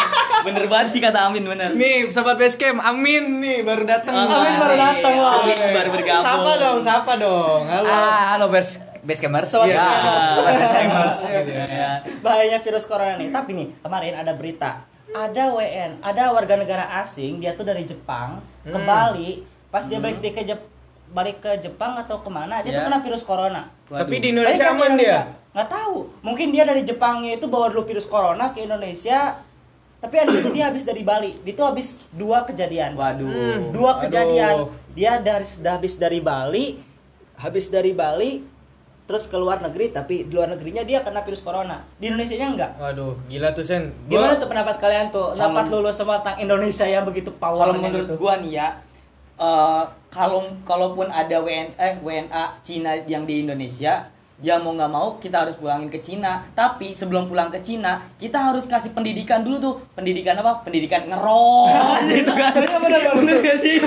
Bener 0.45 0.65
banget 0.65 0.89
sih 0.89 1.01
kata 1.01 1.19
Amin 1.25 1.43
bener. 1.43 1.75
Nih, 1.75 2.07
sahabat 2.07 2.39
basecamp, 2.39 2.79
Amin 2.79 3.39
nih 3.39 3.61
baru 3.61 3.83
datang. 3.83 4.15
Amin 4.15 4.55
baru 4.57 4.75
datang, 4.77 5.13
wah. 5.17 5.43
Amin 5.43 5.59
baru 5.59 5.89
bergabung. 5.91 6.23
Sapa 6.23 6.53
dong, 6.57 6.79
sapa 6.81 7.13
dong. 7.17 7.61
Halo. 7.65 7.87
Ah, 7.87 8.23
halo 8.33 8.47
base 8.49 8.79
basecamers. 9.01 9.49
Sobat 9.49 9.69
Iya. 9.69 9.77
Basecampers. 9.77 10.25
Sobat 10.31 10.55
Basecampers. 10.57 11.19
Ya. 11.75 11.91
bahayanya 12.21 12.59
virus 12.61 12.85
corona 12.85 13.15
nih. 13.17 13.29
Tapi 13.29 13.51
nih 13.53 13.69
kemarin 13.79 14.15
ada 14.15 14.33
berita, 14.33 14.79
ada 15.11 15.43
WN, 15.51 15.99
ada 16.01 16.31
warga 16.31 16.55
negara 16.55 16.87
asing, 16.97 17.37
dia 17.37 17.53
tuh 17.53 17.63
dari 17.65 17.83
Jepang 17.83 18.39
ke 18.63 18.71
Hmm. 18.73 18.87
Bali, 18.87 19.43
pas 19.69 19.83
dia 19.83 19.99
balik 19.99 20.19
di 20.19 20.31
ke 20.31 20.43
Jep- 20.43 20.71
balik 21.15 21.39
ke 21.39 21.63
Jepang 21.63 21.95
atau 21.95 22.19
ke 22.19 22.29
mana, 22.29 22.59
dia 22.59 22.69
Ya. 22.69 22.77
tuh 22.77 22.85
kena 22.85 22.99
virus 22.99 23.23
corona. 23.23 23.71
Tapi 23.87 24.19
di 24.19 24.35
Indonesia 24.35 24.67
aman 24.69 24.99
dia. 24.99 25.31
Nggak 25.55 25.69
tahu. 25.71 26.11
Mungkin 26.21 26.51
dia 26.51 26.67
dari 26.67 26.83
Jepangnya 26.83 27.39
itu 27.39 27.47
bawa 27.47 27.71
dulu 27.71 27.87
virus 27.87 28.05
corona 28.05 28.51
ke 28.51 28.61
Indonesia. 28.61 29.39
Tapi 29.97 30.15
ada 30.19 30.29
itu 30.29 30.51
dia 30.51 30.69
habis 30.69 30.83
dari 30.83 31.01
Bali. 31.01 31.33
Dia 31.41 31.55
tuh 31.55 31.65
habis 31.65 32.11
dua 32.11 32.43
kejadian. 32.43 32.93
Waduh. 32.93 33.25
Hmm. 33.25 33.61
Dua 33.71 33.95
Aduh. 33.95 34.01
kejadian. 34.03 34.55
Dia 34.91 35.17
dari 35.17 35.47
sudah 35.47 35.79
habis 35.79 35.95
dari 35.95 36.19
Bali, 36.19 36.77
habis 37.37 37.71
dari 37.71 37.95
Bali 37.95 38.43
terus 39.05 39.29
ke 39.29 39.37
luar 39.37 39.61
negeri 39.61 39.93
tapi 39.93 40.25
di 40.25 40.33
luar 40.33 40.49
negerinya 40.49 40.81
dia 40.81 41.01
kena 41.01 41.21
virus 41.21 41.41
corona. 41.41 41.85
Di 41.95 42.09
Indonesia 42.09 42.35
nya 42.35 42.49
enggak. 42.51 42.71
Waduh, 42.75 43.15
gila 43.27 43.53
tuh 43.53 43.63
Sen. 43.63 43.93
Gua- 44.03 44.17
Gimana 44.19 44.35
tuh 44.35 44.49
pendapat 44.49 44.77
kalian 44.79 45.07
tuh? 45.09 45.37
Dapat 45.37 45.65
lulus 45.69 45.95
semua 45.95 46.19
tentang 46.19 46.41
Indonesia 46.41 46.85
yang 46.85 47.05
begitu 47.05 47.31
power 47.33 47.63
Kalau 47.63 47.77
menurut 47.79 48.17
gua 48.17 48.41
nih 48.41 48.59
ya, 48.59 48.69
eh, 49.37 49.83
kalau 50.09 50.47
kalaupun 50.63 51.09
ada 51.09 51.39
WN, 51.39 51.75
eh, 51.75 51.95
WNA 51.99 52.45
Cina 52.61 52.95
yang 53.03 53.23
di 53.23 53.43
Indonesia, 53.43 54.07
ya 54.37 54.59
mau 54.59 54.71
nggak 54.73 54.87
mau 54.89 55.17
kita 55.17 55.43
harus 55.43 55.55
pulangin 55.55 55.89
ke 55.89 55.99
Cina. 55.99 56.43
Tapi 56.53 56.91
sebelum 56.91 57.27
pulang 57.27 57.49
ke 57.49 57.59
Cina, 57.59 57.99
kita 58.15 58.37
harus 58.45 58.63
kasih 58.65 58.91
pendidikan 58.91 59.41
dulu 59.41 59.57
tuh. 59.59 59.75
Pendidikan 59.93 60.35
apa? 60.37 60.61
Pendidikan 60.61 61.07
ngerok 61.07 61.67
gitu 62.13 62.33
kan. 62.33 62.53
Bener 63.15 63.39
gak 63.41 63.59
sih? 63.59 63.79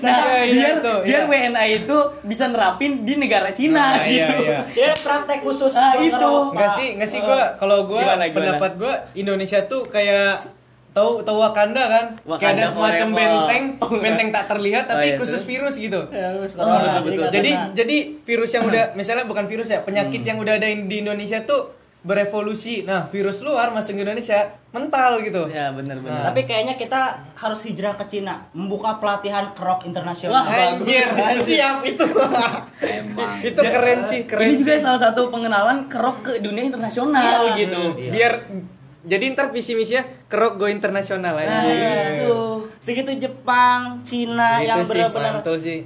Nah, 0.00 0.10
Iya, 0.10 0.40
iya, 0.42 0.52
biar 0.52 0.74
tuh, 0.80 0.98
biar. 1.04 1.24
WNA 1.26 1.64
itu 1.74 1.96
bisa 2.22 2.44
nerapin 2.46 3.00
di 3.02 3.16
negara 3.16 3.48
Cina 3.50 3.96
Nah, 3.96 4.04
iya, 4.04 4.26
gitu. 4.26 4.42
iya. 4.42 4.58
dia 4.66 4.92
praktek 4.94 5.40
khusus 5.40 5.72
Ah, 5.72 5.92
buat 5.94 6.02
itu. 6.02 6.32
Pak. 6.54 6.70
sih, 6.74 6.88
enggak 6.92 7.08
sih 7.08 7.20
gua 7.20 7.56
kalau 7.56 7.84
gimana? 7.86 8.24
pendapat 8.26 8.72
gua 8.76 8.94
Indonesia 9.14 9.64
tuh 9.64 9.84
kayak 9.86 10.59
tahu 10.90 11.20
tahu 11.20 11.38
Wakanda 11.38 11.82
kan? 11.84 12.06
kayak 12.18 12.26
ada 12.26 12.28
Wakanda 12.28 12.64
semacam 12.66 13.06
forever. 13.06 13.16
benteng, 13.16 13.64
benteng 14.02 14.28
tak 14.30 14.44
terlihat 14.48 14.84
Oh, 14.84 14.90
tapi 14.90 15.06
iya, 15.06 15.16
khusus 15.16 15.38
terus? 15.38 15.48
virus 15.48 15.74
gitu. 15.76 16.00
Ya, 16.08 16.28
virus 16.32 16.52
Oh, 16.54 16.66
betul, 16.66 16.80
Jadi 16.80 17.00
betul. 17.00 17.14
nggak 17.16 17.32
Jadi 17.32 17.50
kena. 17.52 17.72
jadi 17.72 17.96
virus 18.22 18.50
yang 18.52 18.64
udah 18.64 18.84
misalnya 18.92 19.24
bukan 19.24 19.44
virus 19.44 19.68
ya, 19.68 19.80
penyakit 19.80 20.20
yang 20.20 20.36
udah 20.36 20.54
ada 20.54 20.66
di 20.66 20.96
Indonesia 20.96 21.40
tuh 21.42 21.62
berevolusi. 22.00 22.80
Nah, 22.82 23.06
virus 23.06 23.38
luar 23.38 23.70
masuk 23.70 23.92
ke 23.92 24.02
Indonesia 24.02 24.40
mental 24.70 25.20
gitu. 25.20 25.44
Ya 25.46 25.68
bener-bener. 25.68 26.16
Nah. 26.16 26.24
Tapi 26.26 26.42
kayaknya 26.42 26.74
kita 26.74 27.00
harus 27.34 27.60
hijrah 27.62 27.92
ke 27.92 28.08
Cina, 28.08 28.48
membuka 28.50 28.96
pelatihan 28.96 29.52
kerok 29.52 29.84
internasional. 29.84 30.40
Wah. 30.40 30.72
Anjir, 30.74 31.04
siap 31.38 31.84
itu. 31.84 32.00
Emang. 32.80 33.36
itu 33.46 33.60
keren 33.60 34.00
sih, 34.02 34.24
keren. 34.24 34.48
Ini 34.48 34.54
juga 34.56 34.80
salah 34.80 35.00
satu 35.02 35.28
pengenalan 35.28 35.86
kerok 35.86 36.18
ke 36.22 36.32
dunia 36.40 36.64
internasional 36.64 37.52
Iya. 37.52 37.60
gitu. 37.60 37.82
Biar 38.08 38.32
jadi 39.02 39.32
ntar 39.32 39.48
visi 39.48 39.72
misinya 39.72 40.00
kerok 40.26 40.56
go 40.56 40.66
internasional 40.66 41.32
aja. 41.34 41.48
Nah, 41.48 41.64
itu. 41.64 42.38
Segitu 42.78 43.12
Jepang, 43.18 44.00
Cina 44.00 44.56
Gitu 44.56 44.66
yang 44.66 44.78
benar-benar 44.82 45.34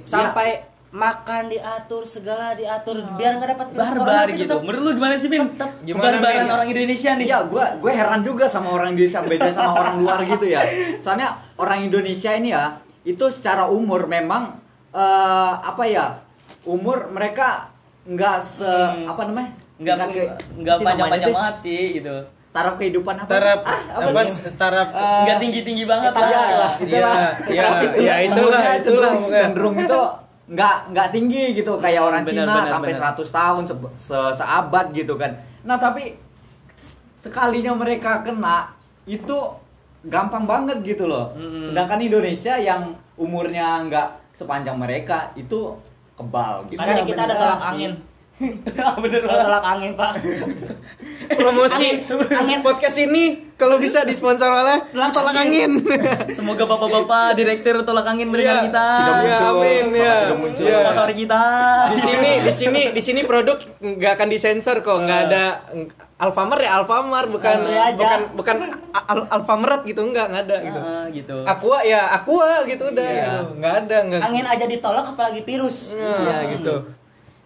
sampai 0.01 0.63
makan 0.89 1.51
diatur 1.51 2.01
segala 2.01 2.55
diatur 2.55 3.03
biar 3.15 3.35
nggak 3.35 3.49
dapat 3.51 3.67
Barbar 3.69 4.27
gitu. 4.31 4.47
tetap- 4.47 4.63
Menurut 4.63 4.81
lu 4.81 4.91
gimana 4.95 5.15
sih, 5.15 5.27
Bin? 5.27 5.43
Tetep. 5.49 5.71
Gimana, 5.83 6.03
Barbaran 6.13 6.39
Bin? 6.41 6.47
orang 6.49 6.67
Indonesia 6.69 7.11
nih. 7.13 7.25
Iya, 7.25 7.39
gue 7.43 7.65
gue 7.77 7.91
heran 7.91 8.21
juga 8.21 8.45
sama 8.45 8.71
orang 8.71 8.95
Indonesia 8.95 9.19
beda 9.21 9.49
sama 9.51 9.71
orang 9.81 9.95
luar 9.97 10.19
gitu 10.21 10.45
ya. 10.45 10.63
Soalnya 10.99 11.29
orang 11.55 11.83
Indonesia 11.83 12.31
ini 12.31 12.49
ya, 12.49 12.79
itu 13.03 13.25
secara 13.27 13.67
umur 13.67 14.07
memang 14.07 14.55
eh, 14.91 15.53
apa 15.57 15.83
ya? 15.83 16.23
Umur 16.63 17.07
mereka 17.09 17.67
nggak 18.05 18.37
se 18.41 18.63
Hmm. 18.63 19.03
apa 19.05 19.21
namanya? 19.25 19.51
Sih 19.75 19.83
namanya 19.83 20.79
panjang-panjang 20.79 21.33
banget 21.33 21.55
sih 21.59 21.81
gitu. 21.93 22.15
Taraf 22.55 22.73
kehidupan 22.77 23.15
apa? 23.17 23.27
Taraf 23.27 23.59
Ah, 23.61 23.79
apa 23.93 24.09
apa 24.09 24.21
sih? 24.23 24.39
taraf 24.55 24.87
Eh, 24.89 25.19
Enggak 25.21 25.37
tinggi-tinggi 25.37 25.83
banget 25.83 26.11
Iya 26.13 26.23
lah. 26.23 26.31
lah, 26.31 26.71
itulah. 26.73 26.87
Iya, 26.87 27.11
Taraf 27.59 27.75
iya, 27.75 27.83
itu, 27.83 27.97
iya, 27.99 28.15
itulah, 28.21 28.39
umurnya 28.55 28.71
itulah, 28.71 28.79
cenderung, 28.79 29.15
pokoknya. 29.19 29.41
cenderung 29.41 29.75
itu 29.77 29.99
nggak 30.45 30.75
nggak 30.87 31.07
tinggi 31.09 31.43
gitu 31.53 31.71
kayak 31.75 32.01
orang 32.01 32.21
Benar, 32.23 32.31
Cina 32.37 32.53
benar, 32.55 32.71
sampai 32.71 32.91
benar. 32.91 33.11
100 33.11 33.27
tahun 33.29 33.63
se- 33.65 33.91
se- 33.99 34.33
seabad 34.35 34.85
gitu 34.93 35.13
kan. 35.15 35.31
Nah, 35.61 35.75
tapi 35.75 36.03
sekalinya 37.19 37.73
mereka 37.73 38.21
kena 38.21 38.71
itu 39.05 39.37
gampang 40.05 40.45
banget 40.45 40.79
gitu 40.85 41.05
loh. 41.05 41.33
Mm-mm. 41.33 41.73
Sedangkan 41.73 41.99
Indonesia 41.99 42.55
yang 42.55 42.81
umurnya 43.15 43.83
nggak 43.83 44.07
sepanjang 44.33 44.77
mereka 44.77 45.33
itu 45.33 45.75
kebal 46.13 46.63
gitu. 46.69 46.79
Iya, 46.79 47.03
kita 47.03 47.21
ada 47.21 47.33
bener 47.33 47.43
tolak 47.43 47.61
angin. 47.65 47.91
Bener 49.01 49.19
Ada 49.19 49.25
banget. 49.25 49.43
tolak 49.43 49.65
angin, 49.65 49.91
Pak. 49.95 50.11
promosi 51.27 52.05
Angin. 52.31 52.59
podcast 52.61 52.97
ini 52.97 53.23
kalau 53.53 53.77
bisa 53.77 54.03
disponsor 54.03 54.45
oleh 54.47 54.83
tolak 55.09 55.31
angin. 55.33 55.79
Semoga 56.29 56.63
bapak-bapak 56.63 57.33
direktur 57.33 57.81
tolak 57.81 58.03
angin 58.05 58.27
mendengar 58.27 58.59
Iya. 58.59 58.65
kita. 58.67 58.87
Sudah 58.91 59.15
Ya, 59.15 59.21
muncul. 59.21 59.55
amin 59.55 59.85
ya. 59.95 60.15
Sudah 60.19 60.37
muncul. 60.37 60.63
Iya. 60.63 60.77
Sponsori 60.81 61.13
kita. 61.15 61.43
Di 61.87 61.99
sini 61.99 62.31
di 62.37 62.51
sini 62.51 62.81
di 62.91 63.01
sini 63.01 63.21
produk 63.23 63.57
nggak 63.77 64.11
akan 64.13 64.27
disensor 64.27 64.77
kok, 64.79 64.97
nggak 64.99 65.19
ada 65.25 65.45
Alfamart 66.15 66.61
ya 66.61 66.71
Alfamart 66.77 67.27
bukan 67.27 67.57
aja. 67.63 67.95
bukan 67.95 68.19
bukan 68.33 68.55
al 68.93 69.19
Alfamart 69.29 69.81
gitu 69.83 70.01
enggak 70.01 70.27
nggak 70.29 70.43
ada 70.45 70.57
gitu. 70.61 70.79
Heeh, 70.79 71.03
gitu. 71.13 71.35
Aqua 71.43 71.79
ya 71.81 72.01
Aqua 72.09 72.63
gitu 72.63 72.83
udah 72.85 73.03
Iya. 73.05 73.19
gitu. 73.21 73.39
Nggak 73.57 73.73
ada 73.81 73.97
nggak. 74.05 74.21
Angin 74.21 74.45
aja 74.45 74.65
ditolak 74.65 75.05
apalagi 75.07 75.41
virus. 75.41 75.91
Iya 75.91 76.37
gitu. 76.53 76.75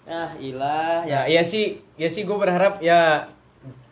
Ah, 0.06 0.34
ilah 0.38 1.06
Ya, 1.06 1.22
ya. 1.24 1.38
ya 1.38 1.44
sih, 1.44 1.78
ya 1.94 2.10
sih 2.10 2.26
gue 2.26 2.34
berharap 2.34 2.82
ya 2.82 3.30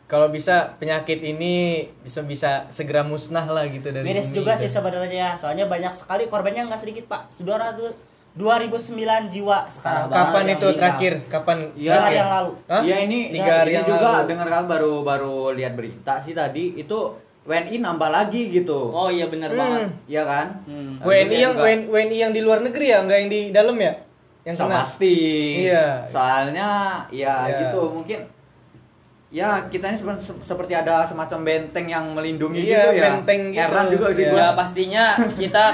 kalau 0.07 0.27
bisa 0.27 0.75
penyakit 0.75 1.19
ini 1.19 1.55
bisa 1.99 2.23
bisa 2.23 2.63
segera 2.67 3.03
musnah 3.03 3.43
lah 3.43 3.67
gitu 3.67 3.91
dari 3.91 4.01
Miris 4.01 4.31
bumi 4.31 4.37
juga 4.37 4.51
gitu. 4.53 4.63
sih 4.63 4.69
sebenarnya. 4.73 5.35
Soalnya 5.35 5.67
banyak 5.67 5.91
sekali 5.91 6.25
korbannya 6.25 6.63
nggak 6.65 6.79
sedikit, 6.79 7.05
Pak. 7.05 7.27
200 7.29 7.91
2009 8.37 8.93
jiwa 9.27 9.65
sekarang. 9.67 10.07
Kapan 10.07 10.31
banget 10.31 10.55
itu 10.55 10.67
terakhir? 10.73 11.13
Kapan? 11.25 11.57
Iya. 11.73 11.89
Tiga 11.89 12.01
hari 12.03 12.15
yang 12.15 12.31
lalu. 12.31 12.51
Hah? 12.65 12.81
Iya 12.81 12.95
ini 13.01 13.19
tiga 13.31 13.53
hari 13.57 13.69
ini 13.69 13.75
yang 13.75 13.87
juga 13.87 14.07
lalu. 14.13 14.27
dengar 14.29 14.47
kamu 14.47 14.65
baru 14.69 14.93
baru 15.01 15.35
lihat 15.51 15.73
berita 15.73 16.13
sih 16.21 16.31
tadi 16.31 16.63
itu 16.75 16.97
WNI 17.43 17.75
nambah 17.79 18.09
lagi 18.09 18.53
gitu. 18.53 18.79
Oh 18.87 19.09
iya 19.09 19.25
benar 19.25 19.49
Hmm. 19.49 19.57
banget. 19.57 19.81
Iya 20.05 20.23
kan? 20.23 20.47
Hmm. 20.63 21.01
WNI 21.01 21.37
yang 21.41 21.53
WNI, 21.55 21.85
WNI 21.87 22.17
yang 22.21 22.31
di 22.31 22.41
luar 22.41 22.59
negeri 22.61 22.85
ya, 22.87 22.97
nggak 23.01 23.17
yang 23.17 23.29
di 23.29 23.41
dalam 23.49 23.75
ya? 23.75 23.93
Yang 24.45 24.55
So, 24.55 24.63
kena. 24.63 24.75
pasti. 24.79 25.15
Iya. 25.65 25.85
Soalnya 26.05 26.69
ya 27.09 27.35
Iya. 27.43 27.57
gitu 27.65 27.81
mungkin 27.89 28.19
ya 29.29 29.67
kita 29.67 29.91
ini 29.91 29.99
seperti, 30.39 30.71
ada 30.71 31.03
semacam 31.03 31.39
benteng 31.43 31.83
yang 31.85 32.05
melindungi 32.11 32.63
Iya, 32.63 32.79
gitu 32.87 32.89
ya. 32.95 33.03
benteng 33.11 33.41
gitu. 33.51 33.59
Heran 33.59 33.85
juga 33.91 34.07
sih 34.09 34.23
Iya. 34.23 34.31
gua. 34.31 34.39
Ya 34.39 34.49
pastinya 34.53 35.05
kita 35.35 35.65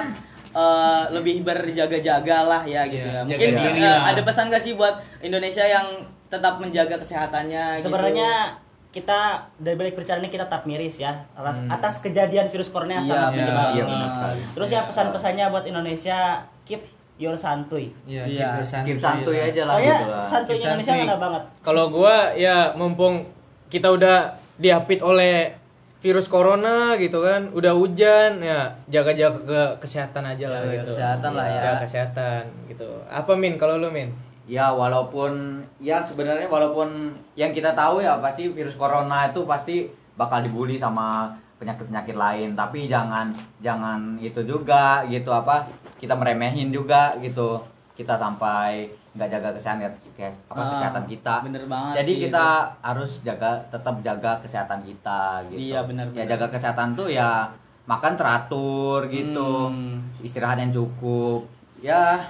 eh, 0.53 1.03
lebih 1.09 1.41
berjaga-jaga 1.41 2.37
lah 2.43 2.61
ya 2.63 2.85
gitu 2.85 3.01
Iya, 3.03 3.19
ya. 3.19 3.21
Mungkin 3.25 3.49
jaga 3.51 3.61
diri 3.67 3.79
eh, 3.79 3.89
lah. 3.89 4.09
ada 4.09 4.21
pesan 4.21 4.45
gak 4.47 4.61
sih 4.61 4.73
buat 4.73 4.95
Indonesia 5.19 5.65
yang 5.65 5.85
tetap 6.27 6.57
menjaga 6.57 6.95
kesehatannya 6.95 7.77
gitu? 7.77 7.89
Sebenarnya 7.89 8.53
kita 8.89 9.19
dari 9.55 9.73
balik 9.73 9.97
percaya 9.97 10.17
ini 10.17 10.29
kita 10.29 10.45
tetap 10.45 10.65
miris 10.65 10.97
ya 10.99 11.09
atas, 11.33 11.65
atas 11.67 11.93
kejadian 11.99 12.45
virus 12.47 12.69
corona 12.69 12.93
yang 12.95 13.03
Iya, 13.03 13.09
sangat 13.11 13.25
iya, 13.27 13.37
menyebar 13.39 13.67
iya, 13.71 13.83
ini. 13.83 14.05
Terus 14.51 14.69
ya 14.69 14.81
pesan-pesannya 14.83 15.45
buat 15.49 15.65
Indonesia 15.65 16.17
keep 16.63 16.85
your 17.15 17.33
santuy. 17.33 17.89
Iya, 18.05 18.23
Iya, 18.27 18.49
Keep 18.83 18.97
santuy 18.97 19.37
aja 19.39 19.61
lah 19.63 19.73
Soalnya 19.75 19.95
gitu 19.95 20.09
lah. 20.11 20.25
santuy 20.25 20.55
Keep 20.55 20.65
Indonesia 20.67 20.93
ada 20.95 21.17
banget. 21.17 21.43
Kalau 21.61 21.85
gua 21.89 22.15
ya 22.35 22.57
mumpung 22.73 23.25
kita 23.73 23.89
udah 23.89 24.37
diapit 24.61 25.01
oleh 25.01 25.57
virus 26.03 26.29
corona 26.29 26.93
gitu 27.01 27.25
kan, 27.25 27.49
udah 27.55 27.73
hujan 27.73 28.37
ya 28.43 28.69
jaga-jaga 28.91 29.39
ke 29.41 29.61
kesehatan 29.81 30.29
aja 30.29 30.51
lah 30.53 30.61
Jaga 30.61 30.73
gitu. 30.77 30.89
kesehatan 30.93 31.31
lah 31.33 31.47
ya. 31.49 31.57
Jaga 31.57 31.75
kesehatan 31.87 32.41
gitu. 32.69 32.87
Apa 33.09 33.33
Min 33.33 33.57
kalau 33.57 33.81
lu 33.81 33.89
Min? 33.89 34.13
Ya 34.45 34.69
walaupun 34.69 35.63
ya 35.79 36.03
sebenarnya 36.03 36.51
walaupun 36.51 37.15
yang 37.39 37.55
kita 37.55 37.71
tahu 37.73 38.03
ya 38.03 38.19
pasti 38.19 38.51
virus 38.51 38.75
corona 38.75 39.31
itu 39.31 39.47
pasti 39.47 39.87
bakal 40.19 40.43
dibully 40.43 40.75
sama 40.75 41.31
penyakit-penyakit 41.63 42.19
lain 42.19 42.51
tapi 42.59 42.91
jangan 42.91 43.31
jangan 43.63 44.19
itu 44.19 44.43
juga 44.43 45.07
gitu 45.07 45.31
apa 45.31 45.63
kita 45.95 46.11
meremehin 46.19 46.75
juga 46.75 47.15
gitu 47.23 47.63
kita 47.95 48.19
sampai 48.19 48.91
nggak 49.13 49.29
jaga 49.29 49.49
kesehatan 49.53 49.93
kayak 50.13 50.33
apa 50.47 50.57
Ah, 50.57 50.69
kesehatan 50.73 51.03
kita. 51.05 51.33
bener 51.45 51.63
banget 51.65 51.93
jadi 52.01 52.11
sih 52.11 52.21
kita 52.25 52.47
harus 52.81 53.11
jaga 53.21 53.51
tetap 53.69 53.95
jaga 54.01 54.31
kesehatan 54.41 54.79
kita 54.81 55.21
gitu. 55.47 55.59
Iya, 55.63 55.79
bener, 55.83 56.05
ya 56.09 56.25
bener. 56.25 56.31
jaga 56.33 56.47
kesehatan 56.49 56.93
tuh 56.93 57.07
ya 57.07 57.45
makan 57.85 58.13
teratur 58.15 59.05
gitu. 59.07 59.69
Hmm. 59.69 60.01
istirahat 60.19 60.57
yang 60.57 60.71
cukup. 60.71 61.45
Ya 61.77 62.25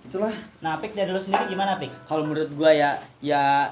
itulah. 0.00 0.32
Nah, 0.60 0.78
Pik 0.78 0.94
dari 0.94 1.10
lu 1.10 1.18
sendiri 1.18 1.50
gimana, 1.50 1.76
Pik? 1.76 1.92
kalau 2.04 2.24
menurut 2.24 2.48
gua 2.52 2.70
ya 2.70 2.90
ya 3.20 3.68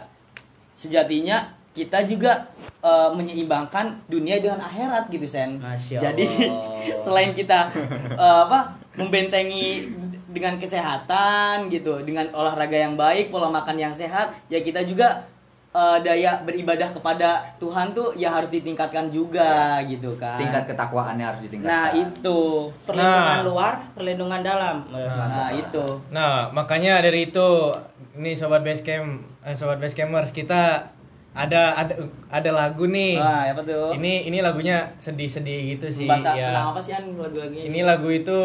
sejatinya 0.73 1.41
kita 1.73 2.05
juga 2.05 2.47
eh, 2.81 3.11
menyeimbangkan 3.11 4.05
dunia 4.07 4.39
dengan 4.39 4.59
akhirat 4.59 5.09
gitu 5.09 5.25
sen. 5.25 5.57
Masya 5.57 5.99
jadi 6.01 6.27
selain 7.07 7.33
kita 7.33 7.71
eh, 8.13 8.41
apa 8.45 8.77
membentengi 8.93 9.87
dengan 10.29 10.55
kesehatan 10.55 11.67
gitu 11.69 12.05
dengan 12.05 12.29
olahraga 12.31 12.77
yang 12.77 12.95
baik 12.95 13.29
pola 13.29 13.49
makan 13.49 13.77
yang 13.77 13.93
sehat 13.93 14.29
ya 14.47 14.61
kita 14.61 14.85
juga 14.85 15.25
eh, 15.69 15.99
daya 16.01 16.41
beribadah 16.43 16.89
kepada 16.91 17.45
Tuhan 17.57 17.93
tuh 17.93 18.13
ya 18.13 18.29
harus 18.29 18.49
ditingkatkan 18.49 19.09
juga 19.09 19.81
gitu 19.85 20.17
kan. 20.17 20.37
Tingkat 20.37 20.65
ketakwaannya 20.67 21.25
harus 21.25 21.41
ditingkatkan. 21.45 21.69
Nah 21.69 21.87
itu. 21.93 22.41
Perlindungan 22.85 23.39
Nah. 23.41 23.45
luar, 23.45 23.73
perlindungan 23.93 24.41
dalam. 24.41 24.77
nah 24.89 25.53
itu. 25.53 25.85
Nah, 26.09 26.49
makanya 26.51 27.01
dari 27.01 27.29
itu 27.29 27.49
ini 28.17 28.33
sobat 28.33 28.65
basecamp 28.65 29.23
eh, 29.45 29.55
sobat 29.55 29.79
basecampers 29.79 30.33
kita 30.33 30.89
ada 31.39 31.63
ada 31.79 31.95
ada 32.27 32.51
lagu 32.51 32.91
nih. 32.91 33.15
Wah, 33.15 33.47
apa 33.47 33.63
tuh? 33.63 33.95
Ini 33.95 34.27
ini 34.27 34.43
lagunya 34.43 34.91
sedih-sedih 34.99 35.79
gitu 35.79 35.87
sih. 35.95 36.11
bahasa 36.11 36.35
ya. 36.35 36.51
tentang 36.51 36.75
apa 36.75 36.81
sih 36.83 36.93
an 36.99 37.15
lagu-lagunya 37.15 37.63
Ini 37.71 37.81
lagu 37.87 38.09
itu 38.11 38.39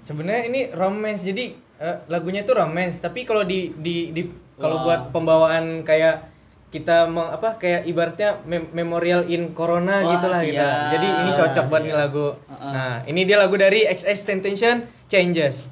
sebenarnya 0.00 0.48
ini 0.48 0.60
romance. 0.72 1.20
Jadi 1.28 1.52
eh, 1.76 1.96
lagunya 2.08 2.40
itu 2.40 2.56
romance, 2.56 3.04
tapi 3.04 3.28
kalau 3.28 3.44
di 3.44 3.76
di, 3.76 4.16
di 4.16 4.24
kalau 4.56 4.80
Wah. 4.80 4.84
buat 4.88 5.00
pembawaan 5.12 5.84
kayak 5.84 6.32
kita 6.70 7.10
meng, 7.10 7.28
apa 7.28 7.58
kayak 7.58 7.82
ibaratnya 7.84 8.40
mem- 8.46 8.70
memorial 8.72 9.26
in 9.28 9.52
corona 9.52 10.00
Wah, 10.00 10.16
gitulah 10.16 10.40
gitu. 10.40 10.64
Jadi 10.64 11.08
ini 11.26 11.30
cocok 11.36 11.64
buat 11.68 11.82
nih 11.84 11.96
lagu. 11.98 12.32
Nah, 12.48 13.04
ini 13.04 13.26
dia 13.28 13.36
lagu 13.36 13.58
dari 13.60 13.84
XX 13.84 14.16
Temptation 14.24 14.88
Changes. 15.10 15.68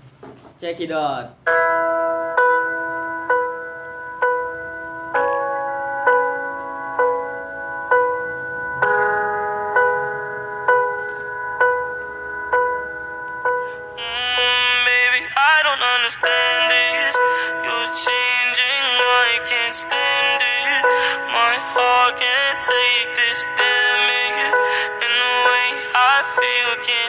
check 0.59 0.83
it 0.83 0.90
out 0.90 1.38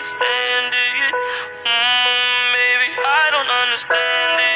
it. 0.01 1.13
Mm, 1.67 2.53
baby, 2.55 2.89
I 2.95 3.25
don't 3.31 3.51
understand 3.67 4.39
this. 4.39 4.48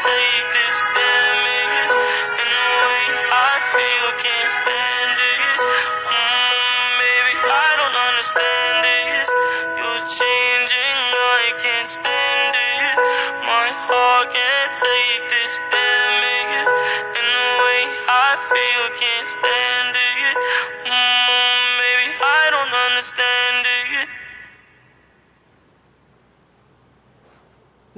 Take 0.00 0.46
this 0.56 0.78
damage. 0.96 1.92
And 2.40 2.48
the 2.48 2.68
way 2.88 3.04
I 3.28 3.52
feel, 3.68 4.06
can't 4.16 4.52
stand. 4.56 5.12
Mm, 6.08 7.36
I 7.44 7.70
don't 7.76 7.98
understand 8.08 8.76
this. 8.80 9.28
You're 9.76 10.04
changing, 10.08 10.98
I 11.12 11.44
can't 11.60 11.90
stand 11.90 12.54
it. 12.56 12.96
My 13.44 13.68
heart 13.84 14.32
can't 14.32 14.72
take 14.72 15.24
this 15.28 15.54
damage. 15.68 16.68
And 17.20 17.28
the 17.36 17.48
way 17.60 17.80
I 18.08 18.30
feel, 18.40 18.84
can't 18.96 19.28
stand 19.28 19.92
it. 20.00 20.34
Mm, 20.88 21.68
baby, 21.76 22.08
I 22.24 22.42
don't 22.56 22.74
understand 22.88 23.64
it. 23.68 24.08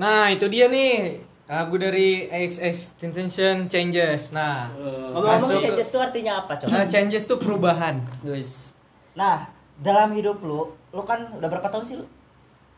Nah, 0.02 0.34
itu 0.34 0.50
dia 0.50 0.66
nih 0.66 1.21
lagu 1.44 1.74
dari 1.74 2.26
XX 2.26 2.76
Tension 3.02 3.56
Changes. 3.66 4.30
Nah, 4.30 4.70
Ngomong-ngomong 4.70 5.26
masuk 5.42 5.58
ke- 5.58 5.64
changes 5.64 5.88
itu 5.88 5.98
artinya 5.98 6.32
apa, 6.38 6.52
Cok? 6.54 6.68
Nah, 6.68 6.84
changes 6.86 7.22
tuh 7.24 7.36
perubahan. 7.36 7.98
guys 8.20 8.72
Nah, 9.12 9.44
dalam 9.76 10.10
hidup 10.10 10.40
lu, 10.40 10.64
lu 10.88 11.02
kan 11.02 11.28
udah 11.30 11.48
berapa 11.48 11.68
tahun 11.68 11.84
sih 11.84 11.96
lu? 11.96 12.06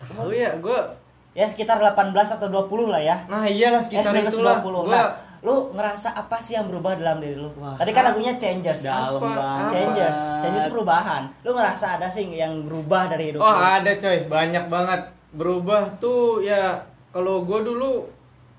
Tahu 0.01 0.31
ya, 0.31 0.57
gua 0.59 0.91
Ya 1.33 1.43
sekitar 1.45 1.77
18 1.77 1.95
atau 2.31 2.47
20 2.47 2.87
lah 2.89 3.01
ya. 3.01 3.27
Nah, 3.27 3.43
iyalah 3.45 3.79
Eh, 3.79 3.85
sekitar 3.85 4.15
19, 4.15 4.31
itulah. 4.33 4.55
20. 4.57 4.87
Gua 4.87 4.95
Nah, 4.95 5.07
lu 5.41 5.55
ngerasa 5.71 6.15
apa 6.15 6.39
sih 6.39 6.55
yang 6.55 6.65
berubah 6.65 6.95
dalam 6.95 7.19
diri 7.19 7.35
lu? 7.35 7.51
Wah. 7.55 7.75
Tadi 7.75 7.91
kan 7.91 8.07
lagunya 8.07 8.35
changes. 8.35 8.81
Dalam 8.81 9.19
banget. 9.19 9.67
Changes, 9.69 10.19
changes 10.41 10.67
perubahan. 10.67 11.27
Lu 11.43 11.51
ngerasa 11.53 11.99
ada 11.99 12.07
sih 12.07 12.25
yang 12.29 12.63
berubah 12.63 13.07
dari 13.09 13.29
hidup 13.29 13.39
Oh, 13.39 13.47
lu? 13.47 13.59
ada 13.59 13.91
coy, 13.93 14.25
banyak 14.25 14.65
banget. 14.69 15.01
Berubah 15.33 15.83
tuh 15.99 16.39
ya 16.41 16.79
kalau 17.11 17.43
gua 17.43 17.61
dulu 17.61 18.07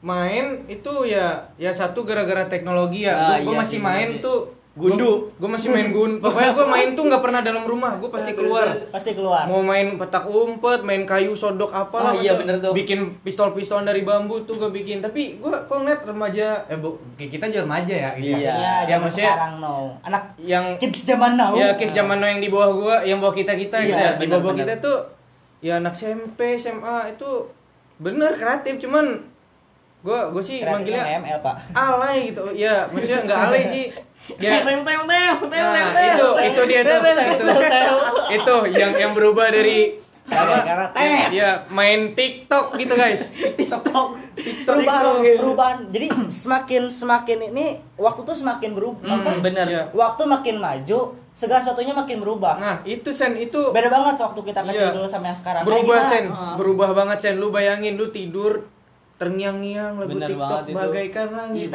main 0.06 0.62
itu 0.70 1.10
ya 1.10 1.50
ya 1.58 1.74
satu 1.74 2.06
gara-gara 2.06 2.46
teknologi 2.46 3.10
ya. 3.10 3.18
Ah, 3.18 3.42
gua, 3.42 3.50
gua 3.50 3.54
iya 3.58 3.60
masih 3.66 3.80
sih, 3.82 3.82
main 3.82 4.10
iya 4.14 4.22
tuh 4.22 4.40
Gundu. 4.76 5.32
Gue 5.40 5.48
masih 5.48 5.72
main 5.72 5.88
gun. 5.96 6.20
Pokoknya 6.24 6.52
gue 6.52 6.68
main 6.68 6.92
tuh 6.92 7.08
nggak 7.08 7.24
pernah 7.24 7.40
dalam 7.40 7.64
rumah. 7.64 7.96
Gue 7.96 8.12
pasti 8.12 8.36
keluar. 8.36 8.76
pasti 8.92 9.16
keluar 9.16 9.48
Mau 9.48 9.64
main 9.64 9.96
petak 9.96 10.28
umpet, 10.28 10.84
main 10.84 11.08
kayu 11.08 11.32
sodok 11.32 11.72
apalah. 11.72 12.12
Ah, 12.12 12.20
iya, 12.20 12.36
bener 12.36 12.60
tuh. 12.60 12.76
Bikin 12.76 13.24
pistol-pistol 13.24 13.88
dari 13.88 14.04
bambu 14.04 14.44
tuh 14.44 14.60
gue 14.60 14.68
bikin. 14.76 15.00
Tapi 15.00 15.40
gue 15.40 15.54
kok 15.64 15.72
ngeliat 15.80 16.04
remaja, 16.04 16.68
eh 16.68 16.76
bu, 16.76 17.00
kayak 17.16 17.40
kita 17.40 17.46
juga 17.48 17.64
remaja 17.64 17.96
ya. 17.96 18.10
gitu. 18.20 18.36
Iya. 18.36 18.52
ya, 18.52 18.76
Ya 18.84 18.96
maksudnya 19.00 19.32
sekarang 19.32 19.54
no 19.64 19.96
anak 20.04 20.24
yang 20.44 20.66
kids 20.76 21.08
zaman 21.08 21.40
now 21.40 21.56
ya 21.56 21.72
kids 21.80 21.96
zaman 21.96 22.20
now 22.20 22.28
yang 22.28 22.44
di 22.44 22.52
bawah 22.52 22.70
gua, 22.76 22.96
yang 23.08 23.24
bawah 23.24 23.32
kita 23.32 23.56
kita 23.56 23.80
gitu 23.80 23.96
Iya, 23.96 24.12
ya. 24.12 24.20
Di 24.20 24.28
bener, 24.28 24.44
bawah 24.44 24.52
bener. 24.52 24.68
kita 24.68 24.74
tuh 24.84 24.98
ya 25.64 25.80
anak 25.80 25.96
SMP, 25.96 26.60
SMA 26.60 27.16
itu 27.16 27.48
bener 27.96 28.36
kreatif 28.36 28.76
cuman 28.84 29.24
gua 30.06 30.30
gua 30.30 30.40
sih 30.40 30.62
manggilnya 30.62 31.18
ML 31.18 31.42
pak 31.42 31.56
alay 31.74 32.30
gitu. 32.30 32.46
Ya, 32.54 32.86
maksudnya 32.86 33.26
nggak 33.26 33.40
alay 33.44 33.64
sih. 33.66 33.86
Ya, 34.36 34.58
Tem 34.58 34.82
tem 34.82 34.82
tem 34.82 35.32
tem 35.46 35.62
Nah, 35.62 35.94
tem. 35.94 36.18
itu 36.18 36.30
itu 36.42 36.62
dia 36.66 36.82
tuh. 36.82 36.98
Itu, 36.98 37.46
itu 38.32 38.56
yang 38.74 38.92
yang 38.96 39.12
berubah 39.12 39.50
dari 39.50 40.02
apa? 40.26 40.66
Karena 40.66 40.88
tes. 40.90 41.30
Ya, 41.30 41.62
main 41.70 42.10
TikTok 42.12 42.74
gitu, 42.74 42.94
guys. 42.96 43.38
TikTok. 43.54 44.18
TikTok 44.34 44.74
perubahan 44.76 45.06
perubahan 45.38 45.78
jadi 45.90 46.08
semakin 46.26 46.90
semakin 46.90 47.54
ini 47.54 47.66
waktu 47.96 48.22
tuh 48.24 48.34
semakin 48.34 48.74
berubah 48.74 49.06
Hmm, 49.06 49.22
apa? 49.22 49.30
bener. 49.40 49.66
Iya. 49.68 49.84
waktu 49.92 50.22
makin 50.26 50.58
maju 50.58 51.00
segala 51.30 51.60
sesuatunya 51.60 51.94
makin 51.94 52.18
berubah 52.18 52.58
Nah, 52.58 52.76
itu 52.84 53.12
Sen, 53.12 53.36
itu 53.36 53.70
beda 53.70 53.88
banget 53.88 54.18
waktu 54.18 54.40
kita 54.42 54.60
kecil 54.64 54.90
Iya. 54.90 54.96
dulu 54.96 55.06
sama 55.06 55.30
yang 55.30 55.38
sekarang 55.38 55.62
berubah 55.64 56.02
Sen? 56.02 56.26
Heeh. 56.26 56.56
berubah 56.58 56.90
banget 56.92 57.18
Sen. 57.22 57.36
Lu 57.38 57.48
bayangin 57.50 57.94
lu 57.94 58.10
tidur 58.10 58.66
terngiang-ngiang 59.16 59.96
lagu 59.96 60.12
Bener 60.12 60.30
TikTok 60.30 60.62
bagaikan 60.72 61.28
langit. 61.32 61.72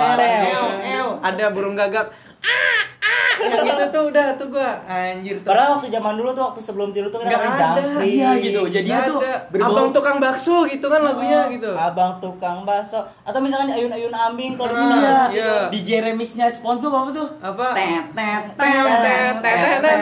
Ada 1.20 1.46
burung 1.48 1.72
gagak. 1.72 2.06
Ah, 2.40 2.48
ah. 3.00 3.32
Yang 3.40 3.60
gitu 3.66 3.84
tuh 3.88 4.02
udah 4.08 4.26
tuh 4.32 4.48
gua 4.48 4.68
anjir 4.82 5.40
tuh. 5.40 5.48
Padahal 5.48 5.76
waktu 5.76 5.88
zaman 5.88 6.12
dulu 6.14 6.28
tuh 6.30 6.44
waktu 6.46 6.60
sebelum 6.60 6.88
tidur 6.90 7.08
tuh 7.08 7.20
kita 7.20 7.32
Nggak 7.32 7.40
main 7.42 7.56
ada. 7.56 7.82
Iya 8.00 8.30
gitu. 8.38 8.60
Jadinya 8.66 8.96
Nggak 8.98 9.08
tuh 9.08 9.18
ada. 9.18 9.34
berbau- 9.48 9.72
Abang 9.72 9.88
tukang 9.90 10.16
bakso 10.18 10.56
gitu 10.64 10.86
kan 10.86 11.00
lagunya 11.00 11.38
Oh, 11.38 11.48
gitu. 11.48 11.70
Abang 11.72 12.12
tukang 12.18 12.58
bakso 12.62 13.00
atau 13.24 13.40
misalkan 13.40 13.68
ayun-ayun 13.70 14.12
ambing 14.12 14.56
kalau 14.56 14.68
di 14.68 14.76
Ah, 14.76 14.80
sini 14.82 14.96
Iya, 15.00 15.20
iya. 15.32 15.52
DJ 15.70 15.88
remixnya 16.02 16.46
SpongeBob 16.46 16.92
apa 16.94 17.10
tuh? 17.10 17.28
Apa? 17.40 17.66
Tet 17.72 18.04
tet 18.10 18.44
Tet, 18.54 18.84
tet, 19.00 19.36
tet, 19.40 19.80
tet, 19.80 20.00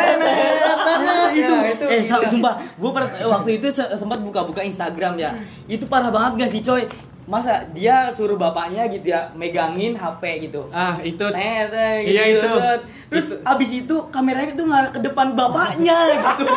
itu, 1.31 1.55
eh 1.87 2.01
sumpah 2.25 2.55
gue 2.73 2.91
waktu 3.25 3.51
itu 3.53 3.67
se- 3.69 3.91
sempat 3.95 4.19
buka-buka 4.19 4.59
Instagram 4.61 5.15
ya 5.17 5.31
itu 5.67 5.87
parah 5.87 6.11
banget 6.11 6.33
gak 6.41 6.51
sih 6.51 6.61
coy 6.61 6.83
masa 7.29 7.61
dia 7.71 8.09
suruh 8.09 8.35
bapaknya 8.35 8.89
gitu 8.89 9.13
ya 9.13 9.29
megangin 9.33 9.93
HP 9.93 10.23
gitu 10.43 10.65
Ah, 10.69 10.97
itu 10.99 11.21
Tet, 11.21 11.69
tet, 11.69 12.01
Iya, 12.03 12.23
gitu, 12.27 12.41
itu. 12.41 12.51
set. 12.57 12.81
terus 13.07 13.27
abis 13.43 13.71
itu 13.79 13.97
kameranya 14.09 14.53
tuh 14.53 14.65
ngarah 14.65 14.89
ke 14.89 14.99
depan 14.99 15.33
bapaknya 15.33 15.93
gitu 16.17 16.57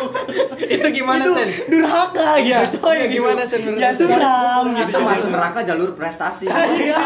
itu 0.64 0.86
gimana 0.90 1.22
itu 1.22 1.32
Sen? 1.34 1.48
durhaka 1.68 2.40
gitu 2.40 2.80
coy 2.80 2.92
Iya, 2.94 3.04
gitu. 3.04 3.14
gimana, 3.20 3.42
Sen, 3.44 3.60
ya 3.74 3.92
suram 3.92 4.64
gitu 4.70 4.88
Itu 4.88 4.98
masuk 4.98 5.28
neraka 5.28 5.60
jalur 5.62 5.90
prestasi. 5.92 6.48
Iya. 6.82 7.04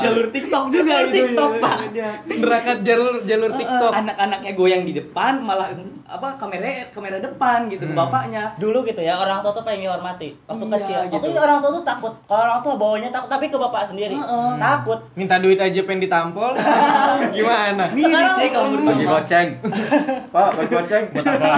jalur 0.00 0.26
TikTok 0.30 0.64
juga 0.70 0.92
Jalur 0.94 1.10
gitu 1.10 1.26
TikTok, 1.26 1.50
Pak. 1.58 1.76
Iya. 1.90 2.10
Neraka 2.38 2.72
jalur 2.80 3.14
jalur 3.24 3.50
TikTok. 3.52 3.92
Anak-anaknya 3.92 4.52
goyang 4.54 4.82
di 4.82 4.92
depan 4.94 5.42
malah 5.42 5.74
apa 6.08 6.34
kamera 6.34 6.64
kamera 6.88 7.16
depan 7.18 7.68
gitu 7.68 7.84
bapaknya 7.92 8.56
dulu 8.56 8.80
gitu 8.82 8.96
ya 8.98 9.12
orang 9.14 9.38
tua 9.38 9.52
tuh 9.52 9.60
pengen 9.60 9.84
dihormati 9.84 10.32
waktu 10.42 10.64
Iya, 10.64 10.72
kecil 10.74 10.96
waktu 11.02 11.12
gitu. 11.12 11.26
itu 11.28 11.38
orang 11.38 11.58
tua 11.58 11.70
tuh 11.70 11.84
takut 11.84 12.12
kalau 12.24 12.42
orang 12.46 12.60
tua 12.60 12.74
bawanya 12.74 13.08
takut 13.08 13.28
tapi 13.28 13.46
ke 13.46 13.54
bapak 13.54 13.84
sendiri 13.84 14.16
Heeh. 14.16 14.50
takut 14.56 14.96
Minta 15.14 15.36
duit 15.36 15.56
aja 15.56 15.80
pengen 15.82 16.00
ditampol. 16.00 16.56
Gimana? 17.36 17.92
miris 17.92 18.32
sih 18.34 18.48
kalau 18.48 18.68
menurut 18.70 18.88
Bagi 18.88 19.04
goceng. 19.04 19.48
Pak, 20.34 20.48
bagi 20.54 20.70
goceng 20.70 21.04
buat 21.10 21.26
apa? 21.28 21.50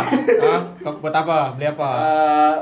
Hah? 0.43 0.61
Buat 0.99 1.15
apa? 1.17 1.37
Beli 1.55 1.67
apa? 1.69 1.89
Eh, 1.95 2.55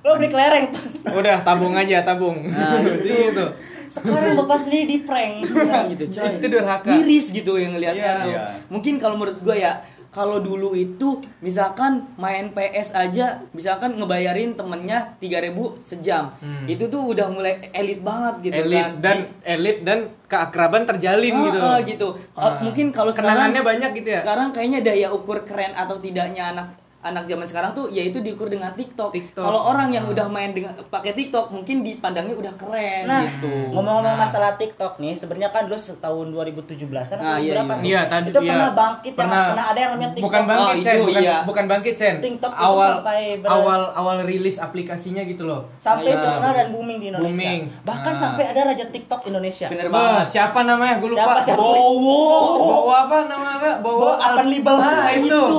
lo 0.00 0.10
beli 0.16 0.28
kelereng 0.28 0.66
Udah 1.06 1.36
tabung 1.40 1.74
aja, 1.74 2.02
tabung. 2.02 2.42
Nah, 2.44 2.74
gitu. 3.00 3.44
sekarang 3.86 4.34
bapak 4.36 4.54
sendiri 4.56 4.84
di 4.84 4.98
prank 5.00 5.42
Iya, 5.44 5.86
gitu 5.88 6.04
coy 6.08 6.30
Itu 6.32 6.46
durhaka. 6.48 6.90
miris 6.92 7.26
gitu 7.28 7.54
yang 7.54 7.70
ngelihatnya 7.72 8.02
Iya. 8.02 8.14
tuh. 8.16 8.30
Iya. 8.32 8.42
mungkin 8.66 8.94
kalau 8.96 9.14
menurut 9.14 9.38
gue 9.38 9.56
ya 9.56 9.78
kalau 10.10 10.38
dulu 10.38 10.74
itu 10.74 11.22
misalkan 11.40 12.10
main 12.16 12.50
PS 12.50 12.92
aja 12.92 13.46
misalkan 13.50 13.94
ngebayarin 13.94 14.52
temennya 14.52 15.14
3000 15.18 15.54
sejam 15.80 16.34
Hmm. 16.36 16.66
itu 16.66 16.86
tuh 16.86 17.14
udah 17.14 17.30
mulai 17.30 17.70
elit 17.70 18.02
banget 18.02 18.34
gitu 18.44 18.60
elit 18.60 18.74
kan 18.76 18.90
dan 19.00 19.16
Di- 19.16 19.28
elit 19.48 19.78
dan 19.82 19.98
keakraban 20.26 20.82
terjalin 20.84 21.30
Ah, 21.32 21.42
gitu. 21.44 21.58
ah, 21.60 21.78
gitu. 21.82 22.08
Ah. 22.34 22.58
Mungkin 22.60 22.90
kalau 22.90 23.10
sekarang 23.10 23.34
Kenangannya 23.50 23.62
banyak 23.62 23.90
gitu 23.96 24.08
ya? 24.10 24.20
Sekarang 24.22 24.50
kayaknya 24.50 24.80
daya 24.80 25.08
ukur 25.10 25.42
keren 25.42 25.74
atau 25.74 25.98
tidaknya 25.98 26.54
anak 26.54 26.66
anak 27.00 27.24
zaman 27.24 27.42
sekarang 27.42 27.72
tuh 27.72 27.88
yaitu 27.88 28.20
diukur 28.20 28.46
dengan 28.46 28.68
TikTok. 28.70 29.08
TikTok. 29.10 29.40
Kalau 29.40 29.60
orang 29.66 29.88
yang 29.88 30.04
udah 30.04 30.26
main 30.26 30.52
dengan 30.52 30.76
pakai 30.84 31.12
TikTok 31.12 31.48
mungkin 31.48 31.80
dipandangnya 31.80 32.34
udah 32.34 32.52
keren 32.54 33.04
Nah, 33.04 33.24
gitu. 33.24 33.48
ngomong-ngomong 33.70 34.16
masalah 34.16 34.52
TikTok 34.54 34.98
nih, 34.98 35.12
sebenarnya 35.12 35.48
kan 35.48 35.64
dulu 35.64 35.80
tahun 35.96 36.26
2017-an 36.30 37.16
Nah, 37.18 37.34
atau 37.34 37.40
iya, 37.40 37.52
berapa 37.54 37.72
iya. 37.72 37.74
tuh? 37.74 37.86
Iya, 37.86 38.00
tadi 38.06 38.26
itu 38.26 38.38
iya. 38.38 38.50
pernah 38.50 38.70
bangkit 38.70 39.12
Pernah. 39.14 39.32
yang 39.32 39.48
pernah 39.48 39.64
ada 39.66 39.78
yang 39.78 39.90
namanya 39.90 40.10
TikTok. 40.10 40.26
Bukan 40.28 40.42
bangkit, 40.44 40.60
Oh, 40.60 40.76
Sen. 40.78 40.92
itu, 40.92 41.04
bukan, 41.06 41.22
iya. 41.22 41.36
bukan 41.42 41.64
bangkit, 41.66 41.94
Sen. 41.94 42.14
TikTok 42.20 42.52
itu 42.52 42.60
awal 42.62 42.90
sampai 42.94 43.20
ber- 43.38 43.48
awal 43.50 43.80
awal 43.92 44.16
rilis 44.22 44.56
aplikasinya 44.56 45.22
gitu 45.22 45.42
loh. 45.44 45.60
sampai 45.74 46.12
Iya. 46.12 46.20
terkenal 46.20 46.52
dan 46.52 46.68
booming 46.70 46.98
di 46.98 47.06
Indonesia. 47.08 47.32
Booming. 47.32 47.60
Bahkan 47.82 48.12
Nah. 48.12 48.20
sampai 48.20 48.44
ada 48.46 48.60
raja 48.66 48.84
TikTok 48.86 49.20
Indonesia. 49.24 49.66
Bener 49.66 49.88
banget. 49.88 50.26
siapa 50.30 50.60
namanya? 50.62 50.94
Gue 50.98 51.10
lupa. 51.10 51.40
Siapa, 51.40 51.40
siapa? 51.42 51.60
Bowo. 51.60 52.20
Bowo 52.60 52.92
apa 52.92 53.24
namanya? 53.24 53.80
Bowo 53.80 54.12
Alpen 54.14 54.48
Libel. 54.48 54.76
Ah, 54.76 55.08
itu. 55.10 55.24
itu 55.24 55.58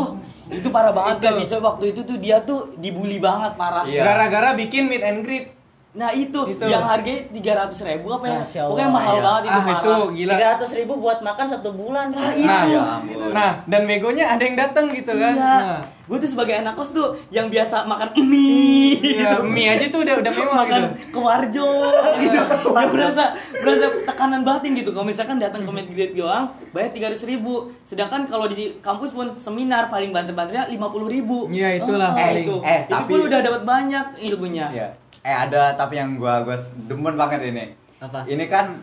parah 0.74 0.92
banget 0.92 1.16
Itu. 1.16 1.24
gak 1.24 1.34
sih 1.40 1.46
coy 1.48 1.62
waktu 1.64 1.86
itu 1.96 2.02
tuh 2.04 2.18
dia 2.20 2.38
tuh 2.44 2.76
dibully 2.76 3.24
banget 3.24 3.56
parah. 3.56 3.88
Iya. 3.88 4.04
Gara-gara 4.04 4.52
bikin 4.60 4.92
meet 4.92 5.04
and 5.04 5.24
greet. 5.24 5.61
Nah 5.92 6.08
itu, 6.10 6.40
Itu. 6.48 6.64
yang 6.64 6.82
harganya 6.82 7.28
tiga 7.30 7.52
ratus 7.54 7.84
ribu 7.84 8.08
apa 8.10 8.24
ya? 8.26 8.40
Masya 8.40 8.60
Allah, 8.62 8.72
Pokoknya 8.72 8.90
mahal 8.90 9.12
iya. 9.12 9.22
banget 9.22 9.42
itu 9.44 9.52
Ah, 9.52 9.68
itu 9.68 9.94
gila. 10.16 10.34
300 10.64 10.80
ribu 10.80 10.94
buat 10.98 11.20
makan 11.20 11.46
satu 11.46 11.70
bulan. 11.72 12.06
Pak. 12.10 12.22
Nah, 12.22 12.32
Nah, 12.32 12.62
itu. 12.64 12.70
ya 12.70 12.82
ampun. 12.96 13.30
Nah, 13.30 13.52
dan 13.66 13.82
begonya 13.84 14.26
ada 14.26 14.40
yang 14.42 14.56
datang 14.56 14.86
gitu 14.90 15.12
kan. 15.12 15.36
Iya. 15.36 15.52
Nah, 15.68 15.82
Gue 16.02 16.20
tuh 16.20 16.28
sebagai 16.28 16.52
anak 16.54 16.76
kos 16.76 16.92
tuh 16.92 17.16
yang 17.30 17.48
biasa 17.48 17.88
makan 17.88 18.12
mie. 18.22 19.00
Iya, 19.00 19.40
mie 19.42 19.68
aja 19.70 19.88
tuh 19.88 20.04
udah 20.04 20.20
udah 20.20 20.32
mewah 20.34 20.56
makan 20.58 20.82
gitu. 20.92 21.08
ke 21.08 21.20
warjo 21.22 21.70
gitu. 22.24 22.36
Dia 22.68 22.88
berasa 22.90 23.24
berasa 23.58 23.86
tekanan 24.04 24.44
batin 24.44 24.76
gitu. 24.76 24.92
Kalau 24.92 25.04
misalkan 25.04 25.40
datang 25.40 25.64
ke 25.64 25.72
grade 25.88 26.12
doang 26.14 26.52
bayar 26.72 26.92
tiga 26.92 27.08
ribu. 27.08 27.72
Sedangkan 27.82 28.28
kalau 28.28 28.44
di 28.46 28.76
kampus 28.80 29.12
pun 29.12 29.32
seminar 29.34 29.88
paling 29.88 30.12
banter-banternya 30.12 30.68
lima 30.68 30.88
puluh 30.88 31.08
ribu. 31.08 31.48
Iya, 31.48 31.80
itulah 31.80 32.12
Oh, 32.12 32.18
paling. 32.18 32.44
itu. 32.44 32.56
Eh, 32.60 32.80
itu 32.82 32.92
tapi- 32.92 33.08
pun 33.08 33.20
udah 33.28 33.40
dapat 33.42 33.62
banyak 33.64 34.06
ilmunya. 34.22 34.68
Iya. 34.70 34.88
Eh 35.22 35.30
ada 35.32 35.74
tapi 35.74 35.96
yang 35.96 36.16
gua 36.16 36.42
gua 36.42 36.58
demen 36.82 37.14
banget 37.14 37.42
ini. 37.46 37.66
Apa? 37.98 38.26
Ini 38.26 38.46
kan 38.46 38.74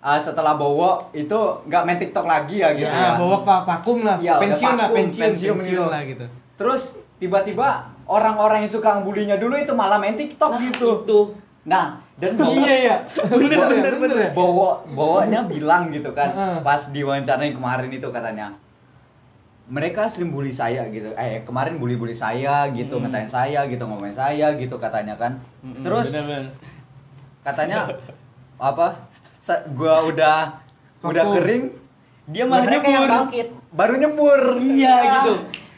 uh, 0.00 0.16
setelah 0.16 0.54
Bowo 0.54 1.12
itu 1.12 1.36
nggak 1.62 1.82
main 1.82 1.98
TikTok 1.98 2.24
lagi 2.24 2.58
ya 2.58 2.72
gitu 2.72 2.88
Ya, 2.88 3.12
ya. 3.12 3.20
va- 3.20 3.62
vakum 3.62 4.00
lah, 4.00 4.16
udah 4.16 4.40
pensiun 4.40 4.74
lah, 4.74 4.88
vakum, 4.88 4.96
pensiun, 4.98 5.24
pensiun, 5.30 5.56
gitu. 5.60 5.84
lah 5.84 6.00
gitu. 6.02 6.24
Terus 6.54 6.82
tiba-tiba 7.16 7.68
orang-orang 8.04 8.64
yang 8.64 8.72
suka 8.72 8.96
ngebulinya 8.96 9.36
dulu 9.36 9.54
itu 9.54 9.72
malah 9.72 9.96
main 9.96 10.12
TikTok 10.14 10.50
Nah, 10.50 10.60
gitu. 10.62 10.88
itu. 11.02 11.20
Nah, 11.64 11.86
dan 12.14 12.32
Bowo, 12.34 12.52
Iya 12.54 12.74
ya, 12.86 12.96
bener 13.26 13.58
bener 13.58 13.94
bener. 13.98 14.16
ya? 14.18 14.30
Bowo 14.32 14.80
Bowonya 14.86 15.44
bilang 15.44 15.88
gitu 15.88 16.08
kan 16.10 16.32
pas 16.60 16.88
diwawancarain 16.88 17.52
kemarin 17.52 17.90
itu 17.90 18.08
katanya 18.08 18.52
mereka 19.66 20.06
sering 20.06 20.28
bully 20.28 20.50
saya 20.50 20.84
gitu 20.86 21.08
eh 21.14 21.40
kemarin 21.40 21.76
bully-bully 21.76 22.12
saya 22.12 22.68
gitu 22.68 22.96
Hmm. 22.96 23.08
ngatain 23.08 23.26
saya 23.26 23.64
gitu 23.64 23.80
ngomongin 23.82 24.12
saya 24.12 24.52
gitu 24.52 24.76
katanya 24.76 25.14
kan 25.14 25.40
terus 25.80 26.12
Bener-bener. 26.12 26.52
katanya 27.40 27.88
apa 28.54 29.08
gua 29.72 30.04
udah 30.04 30.60
udah 31.00 31.24
kering 31.34 31.64
Dia 32.24 32.44
malah 32.44 32.64
Mereka 32.64 32.86
yang 32.86 33.04
nyebur. 33.04 33.12
bangkit. 33.18 33.48
baru 33.70 33.94
nyebur 33.94 34.40
Iya 34.56 34.94
gitu. 35.02 35.32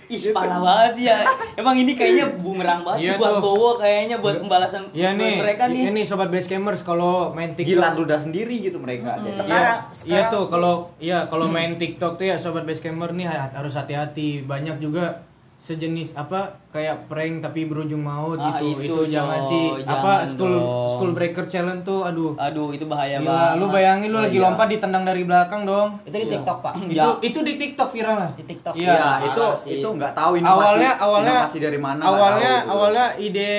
Ih 0.09 0.31
parah 0.31 0.59
banget 0.59 0.93
sih 0.95 1.05
ya. 1.07 1.19
Emang 1.55 1.75
ini 1.75 1.93
kayaknya 1.93 2.27
bumerang 2.37 2.81
banget 2.81 2.99
Iya 3.01 3.11
sih 3.11 3.19
buat. 3.19 3.39
Bowo 3.39 3.71
kayaknya 3.75 4.17
buat 4.17 4.37
pembalasan 4.39 4.83
Iya 4.91 5.11
buat 5.11 5.19
nih, 5.19 5.35
mereka 5.39 5.65
nih. 5.67 5.83
Ini 5.89 6.03
sobat 6.03 6.29
basecamers 6.29 6.81
kalau 6.81 7.31
main 7.31 7.53
TikTok 7.53 7.71
gila 7.73 7.89
ludah 7.93 8.19
sendiri 8.19 8.55
gitu 8.61 8.77
mereka 8.77 9.17
Hmm. 9.17 9.25
Jadi, 9.25 9.37
Sekarang- 9.37 9.51
Iya, 9.51 9.75
iya 9.83 9.93
sekarang- 9.93 10.31
tuh 10.31 10.45
kalau 10.47 10.75
iya 10.99 11.19
kalau 11.25 11.47
main 11.47 11.73
TikTok 11.75 12.13
tuh 12.15 12.27
ya 12.27 12.37
sobat 12.37 12.63
basecammer 12.63 13.11
nih 13.13 13.27
ha- 13.27 13.51
harus 13.53 13.73
hati-hati. 13.73 14.43
Banyak 14.43 14.79
juga 14.79 15.27
sejenis 15.67 16.15
apa 16.15 16.63
kayak 16.71 17.11
prank 17.11 17.43
tapi 17.43 17.67
berujung 17.67 17.99
maut 17.99 18.39
Ah, 18.39 18.55
gitu. 18.57 18.79
itu, 18.79 18.87
Itu, 18.87 18.97
jangan 19.11 19.41
sih. 19.45 19.67
Apa 19.83 20.23
jangan 20.23 20.23
school 20.25 20.55
dong. 20.55 20.87
school 20.87 21.11
breaker 21.11 21.45
challenge 21.45 21.83
tuh 21.83 22.07
aduh. 22.07 22.39
Aduh 22.39 22.71
itu 22.71 22.87
bahaya 22.87 23.19
Gila, 23.19 23.27
banget. 23.27 23.59
lu 23.59 23.67
bayangin 23.69 24.09
lu 24.09 24.17
Oh, 24.17 24.23
lagi 24.23 24.39
iya. 24.39 24.45
lompat 24.47 24.67
ditendang 24.69 25.03
dari 25.03 25.23
belakang 25.23 25.63
dong. 25.65 25.99
Itu 26.03 26.17
di 26.17 26.29
TikTok, 26.29 26.59
Pak. 26.61 26.75
Itu 26.79 26.95
Ya. 26.95 27.07
itu 27.21 27.39
di 27.41 27.53
TikTok 27.57 27.89
viral 27.91 28.17
lah. 28.17 28.31
Di 28.33 28.45
TikTok. 28.45 28.75
Iya. 28.77 28.95
ya 28.95 29.11
itu 29.27 29.45
sih. 29.59 29.73
itu 29.77 29.89
nggak 29.89 30.13
tahu 30.13 30.33
inovasi 30.37 30.55
awalnya 30.57 30.91
awalnya 30.97 31.35
inovasi 31.37 31.59
dari 31.59 31.79
mana 31.79 32.01
awalnya 32.01 32.53
tahu 32.61 32.71
awalnya 32.71 33.07
ide 33.19 33.53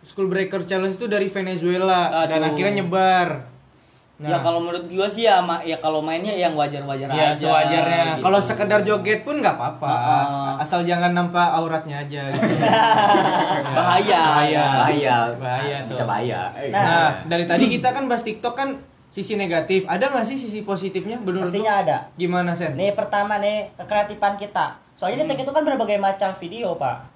school 0.00 0.28
breaker 0.28 0.60
challenge 0.62 0.94
itu 0.94 1.06
dari 1.06 1.26
Venezuela 1.26 2.28
dan 2.28 2.38
Aduh. 2.38 2.52
akhirnya 2.52 2.74
nyebar 2.78 3.28
ya 4.16 4.38
kalau 4.38 4.62
menurut 4.62 4.86
gua 4.86 5.04
sih 5.04 5.22
ya 5.22 5.38
ma- 5.38 5.58
ya 5.60 5.74
kalau 5.76 5.98
mainnya 5.98 6.30
yang 6.30 6.54
wajar-wajar 6.54 7.06
Ya 7.08 7.30
aja. 7.30 7.34
sewajarnya. 7.36 8.02
gitu. 8.14 8.22
Kalau 8.22 8.38
sekedar 8.38 8.80
joget 8.80 9.20
pun 9.20 9.38
nggak 9.38 9.52
apa-apa. 9.52 9.90
Heeh. 9.90 10.62
Asal 10.62 10.80
jangan 10.82 11.10
nampak 11.10 11.42
auratnya 11.50 11.98
aja 12.00 12.22
gitu. 12.28 12.46
Bahaya. 13.74 14.20
Bahaya. 14.20 14.64
bahaya 14.78 15.16
Bahaya 15.34 15.76
tuh. 15.82 15.88
bisa 15.90 16.04
bahaya 16.04 16.40
Nah, 16.70 17.10
dari 17.24 17.44
tadi 17.44 17.66
kita 17.68 17.90
kan 17.90 18.06
bahas 18.06 18.22
TikTok 18.22 18.54
kan 18.54 18.68
sisi 19.08 19.34
negatif. 19.34 19.82
Ada 19.84 20.06
nggak 20.08 20.22
sih 20.24 20.34
sisi 20.36 20.62
positifnya? 20.62 21.18
Menurut 21.18 21.42
lu? 21.42 21.46
Pastinya 21.46 21.72
ada. 21.76 21.96
Gimana 22.14 22.50
Sen? 22.52 22.74
Nih 22.74 22.92
pertama 22.92 23.38
nih 23.38 23.70
kekreatifan 23.74 24.34
kita. 24.34 24.78
Soalnya 24.94 25.22
di 25.22 25.34
TikTok 25.34 25.42
itu 25.42 25.52
kan 25.52 25.64
berbagai 25.64 25.98
macam 25.98 26.30
video, 26.32 26.74
Pak. 26.74 27.13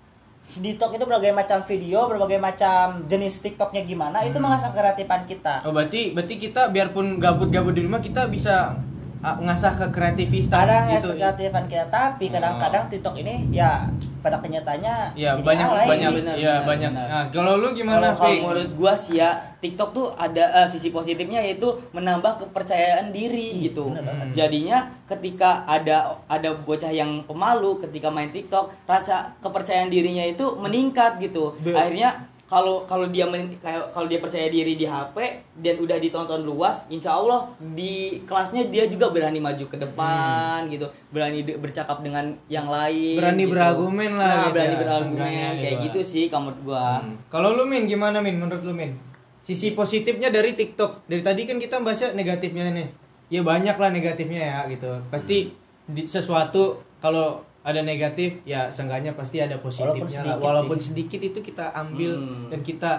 Di 0.49 0.73
TikTok 0.73 0.97
itu 0.97 1.05
berbagai 1.05 1.37
macam 1.37 1.61
video, 1.69 2.09
berbagai 2.09 2.41
macam 2.41 3.05
jenis 3.05 3.45
TikToknya 3.45 3.85
gimana, 3.85 4.25
itu 4.25 4.41
mengasah 4.41 4.73
kreatifan 4.73 5.29
kita. 5.29 5.61
Oh 5.69 5.77
berarti 5.77 6.17
berarti 6.17 6.41
kita 6.41 6.73
biarpun 6.73 7.21
gabut-gabut 7.21 7.77
di 7.77 7.85
rumah 7.85 8.01
kita 8.01 8.25
bisa 8.33 8.81
ngasah 9.21 9.75
ke 9.75 9.87
kreativitas 9.91 10.63
Kadang 10.63 10.87
ya 10.87 10.97
gitu. 10.97 11.11
kreatifan 11.13 11.67
kita, 11.67 11.91
tapi 11.91 12.31
kadang-kadang 12.31 12.87
TikTok 12.87 13.19
ini 13.19 13.51
ya 13.51 13.83
pada 14.19 14.39
kenyataannya 14.39 15.15
Ya 15.15 15.31
jadi 15.33 15.43
banyak 15.43 15.67
alay 15.69 15.87
banyak 15.89 16.11
sih. 16.11 16.17
benar, 16.19 16.35
ya 16.37 16.55
banyak. 16.63 16.91
benar. 16.91 17.07
Nah, 17.09 17.25
kalau 17.29 17.55
lu 17.57 17.71
gimana, 17.73 18.11
Kalau 18.11 18.19
kalau 18.21 18.31
Pi? 18.31 18.39
menurut 18.41 18.71
gua 18.75 18.95
sih 18.95 19.15
ya 19.17 19.31
TikTok 19.59 19.91
tuh 19.91 20.07
ada 20.13 20.45
eh, 20.57 20.69
sisi 20.69 20.91
positifnya 20.91 21.39
yaitu 21.41 21.67
menambah 21.93 22.39
kepercayaan 22.41 23.11
diri 23.11 23.59
gitu. 23.61 23.91
bener 23.91 24.03
banget. 24.05 24.27
Jadinya 24.37 24.79
ketika 25.05 25.63
ada 25.65 25.97
ada 26.27 26.51
bocah 26.57 26.91
yang 26.91 27.23
pemalu 27.25 27.79
ketika 27.81 28.09
main 28.09 28.29
TikTok, 28.29 28.71
rasa 28.85 29.35
kepercayaan 29.39 29.87
dirinya 29.87 30.23
itu 30.23 30.47
meningkat 30.57 31.19
gitu. 31.19 31.55
Be- 31.57 31.75
Akhirnya 31.75 32.27
kalau 32.49 32.89
kalau 32.89 33.05
dia 33.07 33.29
men- 33.29 33.53
kalau 33.61 34.09
dia 34.09 34.19
percaya 34.19 34.49
diri 34.49 34.73
di 34.73 34.89
HP 34.89 35.17
dan 35.61 35.77
udah 35.77 36.01
ditonton 36.01 36.43
luas, 36.43 36.89
insya 36.89 37.13
Allah 37.13 37.45
di 37.77 38.25
kelasnya 38.25 38.73
dia 38.73 38.89
juga 38.89 39.13
berani 39.13 39.37
maju 39.37 39.69
ke 39.69 39.77
depan 39.77 40.65
gitu, 40.67 40.89
berani 41.13 41.45
de- 41.45 41.61
bercakap 41.61 42.01
dengan 42.01 42.25
yang 42.49 42.65
lain. 42.67 43.21
Berani 43.21 43.45
gitu. 43.45 43.53
berargumen 43.53 44.13
lah 44.17 44.25
Nah, 44.25 44.41
gitu 44.41 44.55
berani 44.57 44.73
ya, 44.73 44.81
berargumen 44.81 45.53
kayak 45.61 45.77
gitu. 45.85 46.01
gitu 46.01 46.01
sih 46.03 46.25
menurut 46.33 46.61
gua. 46.65 47.05
Hmm. 47.05 47.21
Kalau 47.29 47.53
lu 47.53 47.69
Min 47.69 47.85
gimana 47.85 48.19
Min 48.19 48.41
menurut 48.41 48.65
lu 48.65 48.73
Min? 48.73 48.97
Sisi 49.45 49.77
positifnya 49.77 50.33
dari 50.33 50.57
TikTok. 50.57 51.05
Dari 51.05 51.21
tadi 51.21 51.45
kan 51.45 51.61
kita 51.61 51.85
bahasnya 51.85 52.17
negatifnya 52.17 52.73
nih. 52.73 52.89
Ya 53.29 53.45
banyak 53.45 53.77
lah 53.77 53.93
negatifnya 53.93 54.41
ya 54.41 54.59
gitu. 54.73 54.89
Pasti 55.13 55.53
di 55.85 56.03
sesuatu 56.05 56.81
kalau 56.97 57.45
ada 57.69 57.81
negatif 57.81 58.41
ya 58.43 58.65
seenggaknya 58.67 59.13
pasti 59.13 59.39
ada 59.39 59.57
positifnya 59.57 59.93
Walaupun 59.93 60.09
lah. 60.09 60.17
sedikit 60.25 60.41
Walaupun 60.43 60.77
sih. 60.77 60.87
sedikit 60.89 61.21
itu 61.23 61.39
kita 61.43 61.65
ambil 61.75 62.13
Hmm. 62.15 62.49
dan 62.49 62.61
kita 62.63 62.91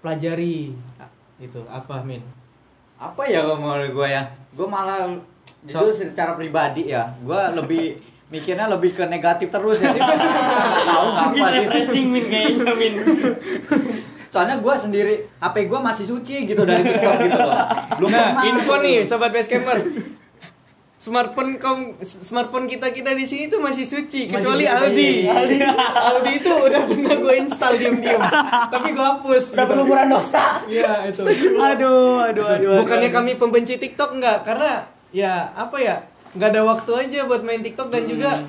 pelajari. 0.00 0.74
Nah, 0.96 1.08
Itu 1.36 1.62
apa 1.64 1.98
Min? 2.00 2.22
apa 2.94 3.22
ya 3.24 3.42
kalau 3.42 3.58
menurut 3.58 3.90
gue 3.92 4.08
ya 4.08 4.22
gue 4.50 4.64
malah 4.64 5.10
jujur 5.62 5.90
secara 5.90 6.34
pribadi 6.34 6.88
ya 6.88 7.02
gue 7.18 7.40
lebih 7.54 7.84
mikirnya 8.32 8.66
lebih 8.66 8.90
ke 8.92 9.04
negatif 9.04 9.46
terus 9.48 9.78
ya 9.78 9.90
Nggak 9.92 10.14
tahu 10.86 11.06
sih 11.28 11.42
refreshing 11.60 12.06
min 12.08 12.24
kayaknya 12.24 12.72
min 12.72 12.94
soalnya 14.32 14.56
gue 14.56 14.74
sendiri 14.76 15.14
HP 15.36 15.56
gue 15.64 15.80
masih 15.80 16.06
suci 16.08 16.36
gitu 16.44 16.62
dari 16.62 16.82
TikTok 16.82 17.14
gitu 17.20 17.36
loh 17.36 17.54
belum 17.98 18.10
Nah, 18.10 18.42
info 18.44 18.74
nih 18.80 19.02
sobat 19.02 19.30
Basecamer. 19.30 19.78
Smartphone 21.04 21.60
kom, 21.60 21.92
smartphone 22.00 22.64
kita 22.64 22.88
kita 22.88 23.12
di 23.12 23.28
sini 23.28 23.52
tuh 23.52 23.60
masih 23.60 23.84
suci 23.84 24.24
Masih 24.24 24.40
kecuali 24.40 24.64
suci. 24.64 24.72
Aldi. 24.72 25.10
Aldi. 25.28 25.58
Aldi 26.08 26.32
itu 26.40 26.48
udah 26.48 26.80
pernah 26.88 27.16
gue 27.20 27.34
install 27.44 27.74
diem-diem. 27.76 28.20
Tapi 28.72 28.88
gue 28.96 29.04
hapus. 29.04 29.52
Udah 29.52 29.68
gitu. 29.68 29.70
berlumuran 29.76 30.08
dosa. 30.08 30.64
Iya, 30.64 31.04
itu. 31.12 31.28
aduh 31.60 32.24
aduh 32.24 32.46
aduh 32.48 32.80
Bukannya 32.80 33.12
kami 33.12 33.36
pembenci 33.36 33.76
TikTok 33.76 34.16
enggak, 34.16 34.48
karena 34.48 34.88
ya 35.12 35.52
apa 35.52 35.76
ya? 35.76 36.00
nggak 36.34 36.50
ada 36.50 36.62
waktu 36.66 36.92
aja 36.98 37.18
buat 37.30 37.46
main 37.46 37.62
TikTok 37.62 37.94
dan 37.94 38.10
juga 38.10 38.42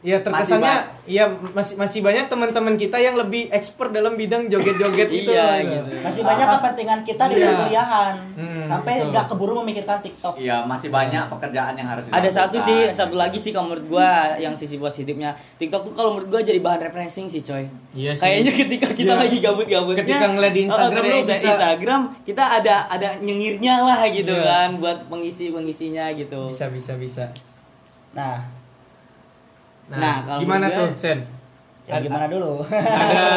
ya 0.00 0.20
terkesannya 0.20 0.76
ya 1.04 1.24
masih 1.50 1.74
masih 1.74 2.00
banyak 2.00 2.26
teman-teman 2.26 2.74
kita 2.74 2.94
yang 2.96 3.14
lebih 3.14 3.48
expert 3.48 3.88
dalam 3.88 4.14
bidang 4.14 4.46
joget-joget 4.46 5.08
itu. 5.08 5.30
Iya, 5.30 5.60
gitu. 5.60 5.80
gitu. 5.82 5.96
Masih 6.00 6.22
banyak 6.22 6.46
kepentingan 6.48 7.00
kita 7.02 7.24
di 7.26 7.34
Iya. 7.34 7.46
perkuliahan. 7.48 8.14
Hmm, 8.34 8.62
sampai 8.64 8.94
betul. 8.96 9.10
nggak 9.10 9.24
keburu 9.26 9.52
memikirkan 9.60 9.98
TikTok. 10.00 10.34
iya 10.36 10.62
masih 10.62 10.88
banyak 10.88 11.24
pekerjaan 11.28 11.74
yang 11.74 11.86
harus 11.86 12.04
ada 12.06 12.28
satu 12.28 12.56
sih 12.58 12.88
satu 12.90 13.14
lagi 13.14 13.36
sih 13.36 13.50
kalau 13.50 13.68
menurut 13.68 13.86
gua 13.88 14.10
yang 14.36 14.54
sisi 14.54 14.76
positifnya 14.76 15.30
TikTok 15.54 15.82
tuh 15.82 15.92
kalau 15.92 16.14
menurut 16.14 16.28
gua 16.28 16.40
jadi 16.40 16.58
bahan 16.58 16.80
refreshing 16.82 17.26
sih 17.26 17.40
coy 17.40 17.64
Iya 17.92 18.12
sih. 18.12 18.22
kayaknya 18.22 18.52
ketika 18.54 18.88
kita 18.90 19.12
Iya. 19.12 19.20
lagi 19.20 19.36
gabut-gabutnya 19.38 20.00
Ketika 20.00 20.26
ngeliat 20.28 20.52
di 20.52 20.62
Instagram 20.64 20.90
oh, 20.94 21.04
lu 21.04 21.10
ngeliat 21.12 21.26
bisa- 21.26 21.46
Instagram 21.46 22.00
kita 22.22 22.44
ada 22.54 22.74
ada 22.88 23.08
nyengirnya 23.18 23.74
lah 23.80 24.00
gitu 24.08 24.32
Iya. 24.32 24.44
kan 24.44 24.68
buat 24.76 24.98
pengisi 25.06 25.48
pengisinya 25.48 26.08
gitu 26.10 26.48
Bisa 26.48 26.66
bisa 26.68 26.92
bisa. 26.94 27.24
Nah, 28.12 28.46
Nah, 29.86 29.98
Nah, 29.98 30.16
kalau 30.22 30.40
gimana 30.40 30.66
gue- 30.66 30.76
tuh, 30.76 30.88
Sen? 30.96 31.18
ya 31.84 32.00
gimana 32.00 32.24
dulu? 32.26 32.64
Ada 32.64 33.28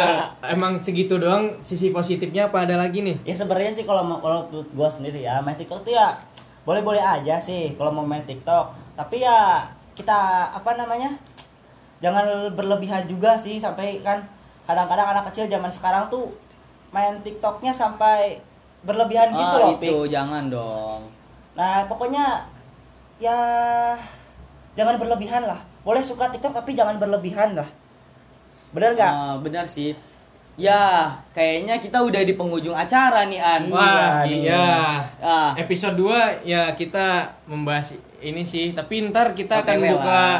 emang 0.55 0.77
segitu 0.77 1.15
doang 1.15 1.51
sisi 1.59 1.91
positifnya 1.91 2.47
apa 2.47 2.63
ada 2.63 2.75
lagi 2.77 3.01
nih? 3.01 3.19
ya 3.21 3.35
sebenarnya 3.35 3.67
sih 3.69 3.83
kalau 3.83 3.99
mau 4.01 4.17
kalau 4.17 4.39
gua 4.71 4.87
sendiri 4.87 5.19
ya 5.19 5.35
main 5.37 5.53
TikTok 5.53 5.83
tuh 5.83 5.91
ya 5.91 6.15
boleh-boleh 6.63 6.99
aja 6.99 7.35
sih 7.37 7.75
kalau 7.75 7.91
mau 7.91 8.03
main 8.03 8.23
TikTok. 8.23 8.71
Tapi 8.93 9.19
ya 9.19 9.67
kita 9.93 10.15
apa 10.49 10.75
namanya? 10.75 11.11
Jangan 11.97 12.23
berlebihan 12.53 13.03
juga 13.03 13.35
sih 13.35 13.57
sampai 13.57 13.99
kan 13.99 14.23
kadang-kadang 14.63 15.07
anak 15.09 15.27
kecil 15.27 15.47
zaman 15.47 15.67
sekarang 15.67 16.07
tuh 16.07 16.31
main 16.89 17.19
TikToknya 17.19 17.69
sampai 17.69 18.39
berlebihan 18.79 19.27
gitu 19.29 19.43
Ah, 19.49 19.59
loh, 19.61 19.71
itu 19.73 19.83
Pik. 19.97 20.07
jangan 20.09 20.47
dong 20.47 21.01
Nah, 21.53 21.83
pokoknya 21.83 22.47
ya 23.17 23.35
jangan 24.73 24.95
berlebihan 24.95 25.43
lah. 25.43 25.57
Boleh 25.87 26.03
suka 26.03 26.27
TikTok 26.27 26.51
tapi 26.51 26.75
jangan 26.75 26.99
berlebihan 26.99 27.55
lah. 27.55 27.67
Bener 28.75 28.91
nggak? 28.91 29.11
Ah, 29.15 29.35
benar 29.39 29.63
sih 29.63 29.95
ya 30.57 31.05
kayaknya 31.37 31.77
kita 31.77 32.01
udah 32.01 32.25
di 32.25 32.33
penghujung 32.33 32.73
acara 32.73 33.29
nih 33.29 33.37
An 33.37 33.69
Wah, 33.69 34.25
nih. 34.25 34.49
iya. 34.49 34.97
ah 35.21 35.53
Episode 35.53 35.93
2 36.01 36.49
ya 36.49 36.73
kita 36.73 37.29
membahas 37.45 37.93
ini 38.17 38.41
sih, 38.41 38.73
tapi 38.73 39.05
ntar 39.13 39.37
kita 39.37 39.61
akan 39.61 39.77
OTW 39.77 39.85
buka 39.93 40.09
lah. 40.09 40.37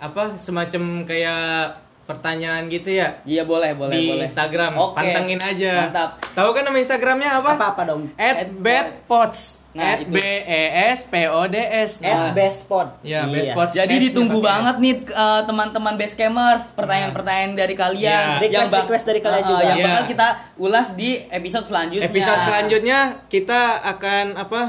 apa 0.00 0.32
semacam 0.40 1.04
kayak 1.04 1.76
pertanyaan 2.04 2.68
gitu 2.68 2.92
ya 2.92 3.16
iya 3.24 3.42
boleh 3.42 3.72
boleh 3.72 3.94
di 3.94 4.06
boleh 4.06 4.24
Instagram. 4.24 4.72
Oke. 4.74 4.94
Pantengin 4.94 5.40
aja. 5.40 5.72
mantap 5.84 6.20
Tahu 6.30 6.48
kan 6.50 6.62
nama 6.62 6.76
Instagramnya 6.76 7.30
apa? 7.34 7.50
Apa 7.54 7.66
apa 7.70 7.82
dong? 7.84 8.02
At 8.14 8.48
bedpots. 8.50 9.64
Nah, 9.72 9.82
At 9.90 10.06
itu. 10.06 10.14
B 10.14 10.22
E 10.46 10.62
S 10.88 11.02
P 11.02 11.26
O 11.26 11.44
D 11.44 11.58
S. 11.58 11.98
At 11.98 12.30
best 12.30 12.62
spot. 12.62 13.02
Ya, 13.02 13.26
Iya. 13.26 13.32
best 13.32 13.48
spot. 13.50 13.68
Jadi 13.72 13.90
S-nya 13.92 14.04
ditunggu 14.06 14.38
pakai. 14.38 14.50
banget 14.52 14.76
nih 14.78 14.94
eh, 15.02 15.42
teman-teman 15.44 15.94
Basecamers 15.94 16.62
pertanyaan-pertanyaan 16.72 17.52
dari 17.54 17.74
kalian 17.74 17.98
Ya. 17.98 18.38
Request- 18.38 18.70
bak- 18.70 18.86
request 18.86 19.04
dari 19.04 19.18
kalian 19.18 19.42
Eh, 19.42 19.48
juga. 19.48 19.62
yang 19.64 19.78
Ya. 19.78 19.86
bakal 19.88 20.04
kita 20.06 20.28
ulas 20.56 20.86
di 20.92 21.10
episode 21.26 21.66
selanjutnya. 21.66 22.06
Episode 22.06 22.40
selanjutnya 22.44 22.98
kita 23.26 23.60
akan 23.88 24.24
apa? 24.36 24.62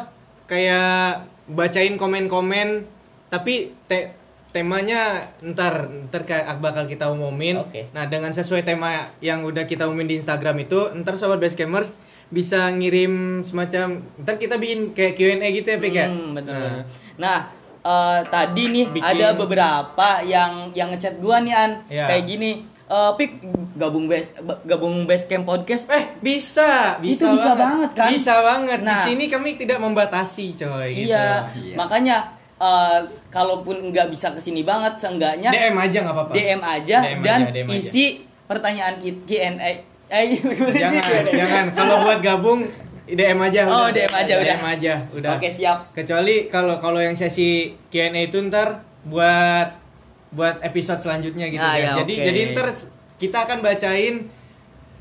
Kayak 0.45 1.21
bacain 1.45 1.93
komen-komen 1.95 2.89
tapi 3.27 3.53
te- 3.85 4.09
temanya 4.55 5.19
ntar 5.43 5.73
ntar 6.07 6.23
kayak 6.23 6.55
bakal 6.57 6.87
kita 6.87 7.11
umumin. 7.11 7.59
Oke. 7.59 7.91
Nah, 7.91 8.07
dengan 8.07 8.31
sesuai 8.31 8.63
tema 8.63 9.11
yang 9.19 9.43
udah 9.43 9.67
kita 9.67 9.83
umumin 9.83 10.07
di 10.07 10.15
Instagram 10.15 10.55
itu, 10.61 10.95
ntar 10.95 11.13
sobat 11.15 11.37
Basecamers 11.37 11.91
bisa 12.25 12.71
ngirim 12.71 13.43
semacam 13.43 13.99
ntar 14.17 14.35
kita 14.35 14.55
bikin 14.55 14.95
kayak 14.95 15.13
Q&A 15.13 15.47
gitu 15.51 15.67
ya, 15.67 15.77
Pik 15.77 15.93
ya. 15.93 16.07
Hmm, 16.07 16.31
betul. 16.33 16.55
Nah, 16.55 16.81
Nah, 17.15 17.39
eh, 17.81 18.19
tadi 18.25 18.63
nih 18.71 18.85
Bikin- 18.89 19.11
ada 19.13 19.27
beberapa 19.35 20.09
yang 20.21 20.71
yang 20.71 20.89
ngechat 20.89 21.19
gua 21.19 21.37
nih 21.37 21.53
An 21.53 21.71
Ya. 21.85 22.07
kayak 22.07 22.23
gini. 22.25 22.51
Eh, 22.85 23.11
Pik 23.13 23.41
gabung 23.75 24.05
base 24.05 24.29
gabung 24.63 25.03
Basecamp 25.03 25.43
podcast. 25.43 25.85
Eh 25.87 26.15
bisa, 26.19 26.95
bisa 26.97 27.27
Itu 27.27 27.35
bisa 27.35 27.51
banget, 27.53 27.91
kan? 27.93 28.09
Bisa 28.09 28.33
banget. 28.39 28.79
Di 28.79 28.87
Nah. 28.87 29.01
sini 29.01 29.25
kami 29.25 29.53
tidak 29.55 29.77
membatasi, 29.77 30.53
coy. 30.55 30.93
gitu. 30.93 31.09
iya, 31.09 31.49
Iya. 31.51 31.75
makanya 31.75 32.15
eh, 32.57 32.99
kalaupun 33.27 33.89
nggak 33.89 34.07
bisa 34.07 34.29
ke 34.29 34.39
sini 34.39 34.61
banget, 34.61 34.95
seenggaknya 34.95 35.49
DM 35.49 35.75
aja 35.75 35.97
nggak 36.01 36.15
apa-apa. 36.15 36.33
DM 36.33 36.61
aja 36.61 36.97
DM 37.01 37.21
dan 37.21 37.39
aja, 37.41 37.51
DM 37.51 37.67
aja. 37.67 37.75
isi 37.75 38.05
pertanyaan 38.43 38.95
ki- 38.95 39.23
Q&A. 39.23 39.71
Eh, 40.05 40.37
Jangan, 40.71 41.01
jangan. 41.27 41.65
Kalau 41.73 41.95
buat 42.01 42.19
gabung 42.19 42.61
DM 43.05 43.39
aja 43.39 43.59
Oh, 43.65 43.85
udah. 43.85 43.91
DM 43.91 44.13
aja, 44.13 44.33
udah. 44.35 44.45
DM 44.51 44.63
aja, 44.67 44.93
udah. 45.11 45.31
Oke, 45.35 45.49
siap. 45.49 45.77
Kecuali 45.91 46.45
kalau 46.47 46.77
kalau 46.77 46.97
yang 46.97 47.13
sesi 47.13 47.73
Q&A 47.87 48.13
itu 48.23 48.37
ntar 48.43 48.81
buat 49.03 49.73
buat 50.29 50.61
episode 50.61 50.99
selanjutnya 50.99 51.47
gitu 51.47 51.59
Ah, 51.59 51.73
ya. 51.73 51.83
ya, 51.91 51.91
Jadi 52.01 52.13
oke. 52.13 52.23
jadi 52.23 52.39
ntar 52.51 52.67
kita 53.15 53.37
akan 53.41 53.57
bacain 53.61 54.15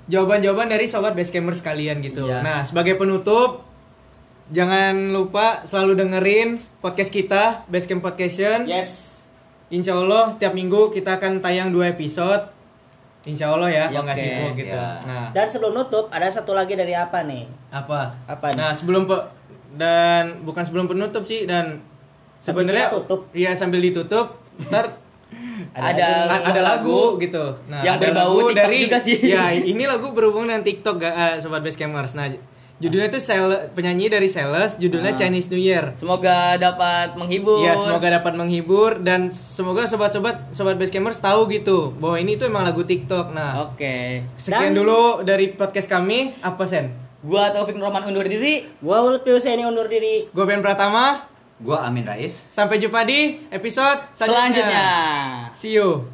jawaban-jawaban 0.06 0.68
dari 0.68 0.84
sobat 0.84 1.12
Basecamers 1.12 1.60
kalian 1.60 1.98
gitu. 1.98 2.24
Iya. 2.24 2.40
Nah, 2.40 2.60
sebagai 2.62 2.94
penutup 2.94 3.64
jangan 4.46 5.10
lupa 5.10 5.64
selalu 5.64 5.92
dengerin 5.96 6.48
podcast 6.78 7.08
kita 7.08 7.64
Basecamp 7.66 8.00
Podcast. 8.00 8.64
Yes. 8.64 8.90
Insya 9.68 9.96
Allah 9.96 10.36
tiap 10.36 10.52
minggu 10.52 10.90
kita 10.90 11.16
akan 11.16 11.40
tayang 11.40 11.68
dua 11.68 11.88
episode. 11.88 12.52
Insya 13.24 13.48
Allah 13.48 13.68
ya, 13.68 13.76
Ya, 13.82 13.84
kalau 13.90 14.04
nggak 14.04 14.14
oke, 14.14 14.22
sibuk 14.22 14.52
gitu. 14.54 14.76
ya. 14.76 15.00
Nah, 15.02 15.26
Dan 15.32 15.46
sebelum 15.48 15.72
nutup 15.72 16.12
ada 16.12 16.28
satu 16.28 16.52
lagi 16.52 16.74
dari 16.74 16.92
apa 16.92 17.24
nih? 17.24 17.48
apa? 17.70 18.12
Apa 18.26 18.52
nih? 18.52 18.58
Nah, 18.58 18.70
sebelum 18.70 19.02
pe- 19.04 19.26
dan 19.74 20.44
bukan 20.44 20.60
sebelum 20.60 20.86
penutup 20.86 21.24
sih 21.24 21.44
dan 21.44 21.80
sebenarnya 22.38 22.92
tutup. 22.92 23.26
iya 23.32 23.50
sambil 23.52 23.80
ditutup 23.80 24.38
ntar 24.62 25.00
Ada 25.74 26.30
a- 26.30 26.44
ada 26.46 26.60
lagu 26.62 27.18
gitu 27.18 27.42
nah 27.66 27.82
Yang 27.82 27.96
ada 27.96 28.04
berbau 28.06 28.22
lagu 28.22 28.54
TikTok 28.54 28.70
juga 28.86 28.98
sih. 29.00 29.18
ya 29.24 29.50
ini 29.50 29.82
lagu 29.82 30.14
berhubungan 30.14 30.46
dengan 30.52 30.62
TikTok 30.62 30.96
eh, 31.00 31.42
sobat 31.42 31.58
Basecampers 31.58 32.14
nah 32.14 32.30
judulnya 32.84 33.08
tuh 33.08 33.18
Sel- 33.18 33.72
penyanyi 33.72 34.06
dari 34.06 34.28
Sales 34.28 34.76
judulnya 34.76 35.16
Chinese 35.16 35.48
New 35.48 35.56
Year 35.56 35.96
Semoga 35.96 36.60
dapat 36.60 37.16
menghibur. 37.16 37.64
Ya 37.64 37.72
semoga 37.74 38.12
dapat 38.12 38.36
menghibur 38.36 39.00
dan 39.00 39.32
semoga 39.32 39.88
sobat-sobat 39.88 40.52
sobat 40.52 40.76
Basecampers 40.76 41.16
tahu 41.18 41.48
gitu 41.48 41.96
bahwa 41.96 42.20
ini 42.20 42.36
tuh 42.36 42.46
emang 42.46 42.60
lagu 42.62 42.84
TikTok. 42.84 43.32
Nah, 43.32 43.64
Oke. 43.64 44.20
sekian 44.36 44.70
Dan- 44.70 44.84
dulu 44.84 45.24
dari 45.24 45.48
podcast 45.50 45.88
kami. 45.88 46.36
Apa 46.38 46.68
sen? 46.68 46.92
Gua 47.24 47.48
Taufik 47.48 47.72
Nurrahman 47.72 48.04
undur 48.04 48.22
diri. 48.22 48.68
Gua 48.78 49.00
Ulut 49.00 49.24
Piuseni 49.24 49.64
undur 49.64 49.88
diri. 49.88 50.28
Gue 50.28 50.44
Ben 50.44 50.60
Pratama. 50.60 51.24
Gua 51.56 51.80
Amin 51.82 52.04
Rais. 52.04 52.36
Sampai 52.50 52.76
jumpa 52.76 53.00
di 53.02 53.40
episode 53.48 54.12
Selanjutnya. 54.12 54.84
See 55.56 55.72
you. 55.72 56.04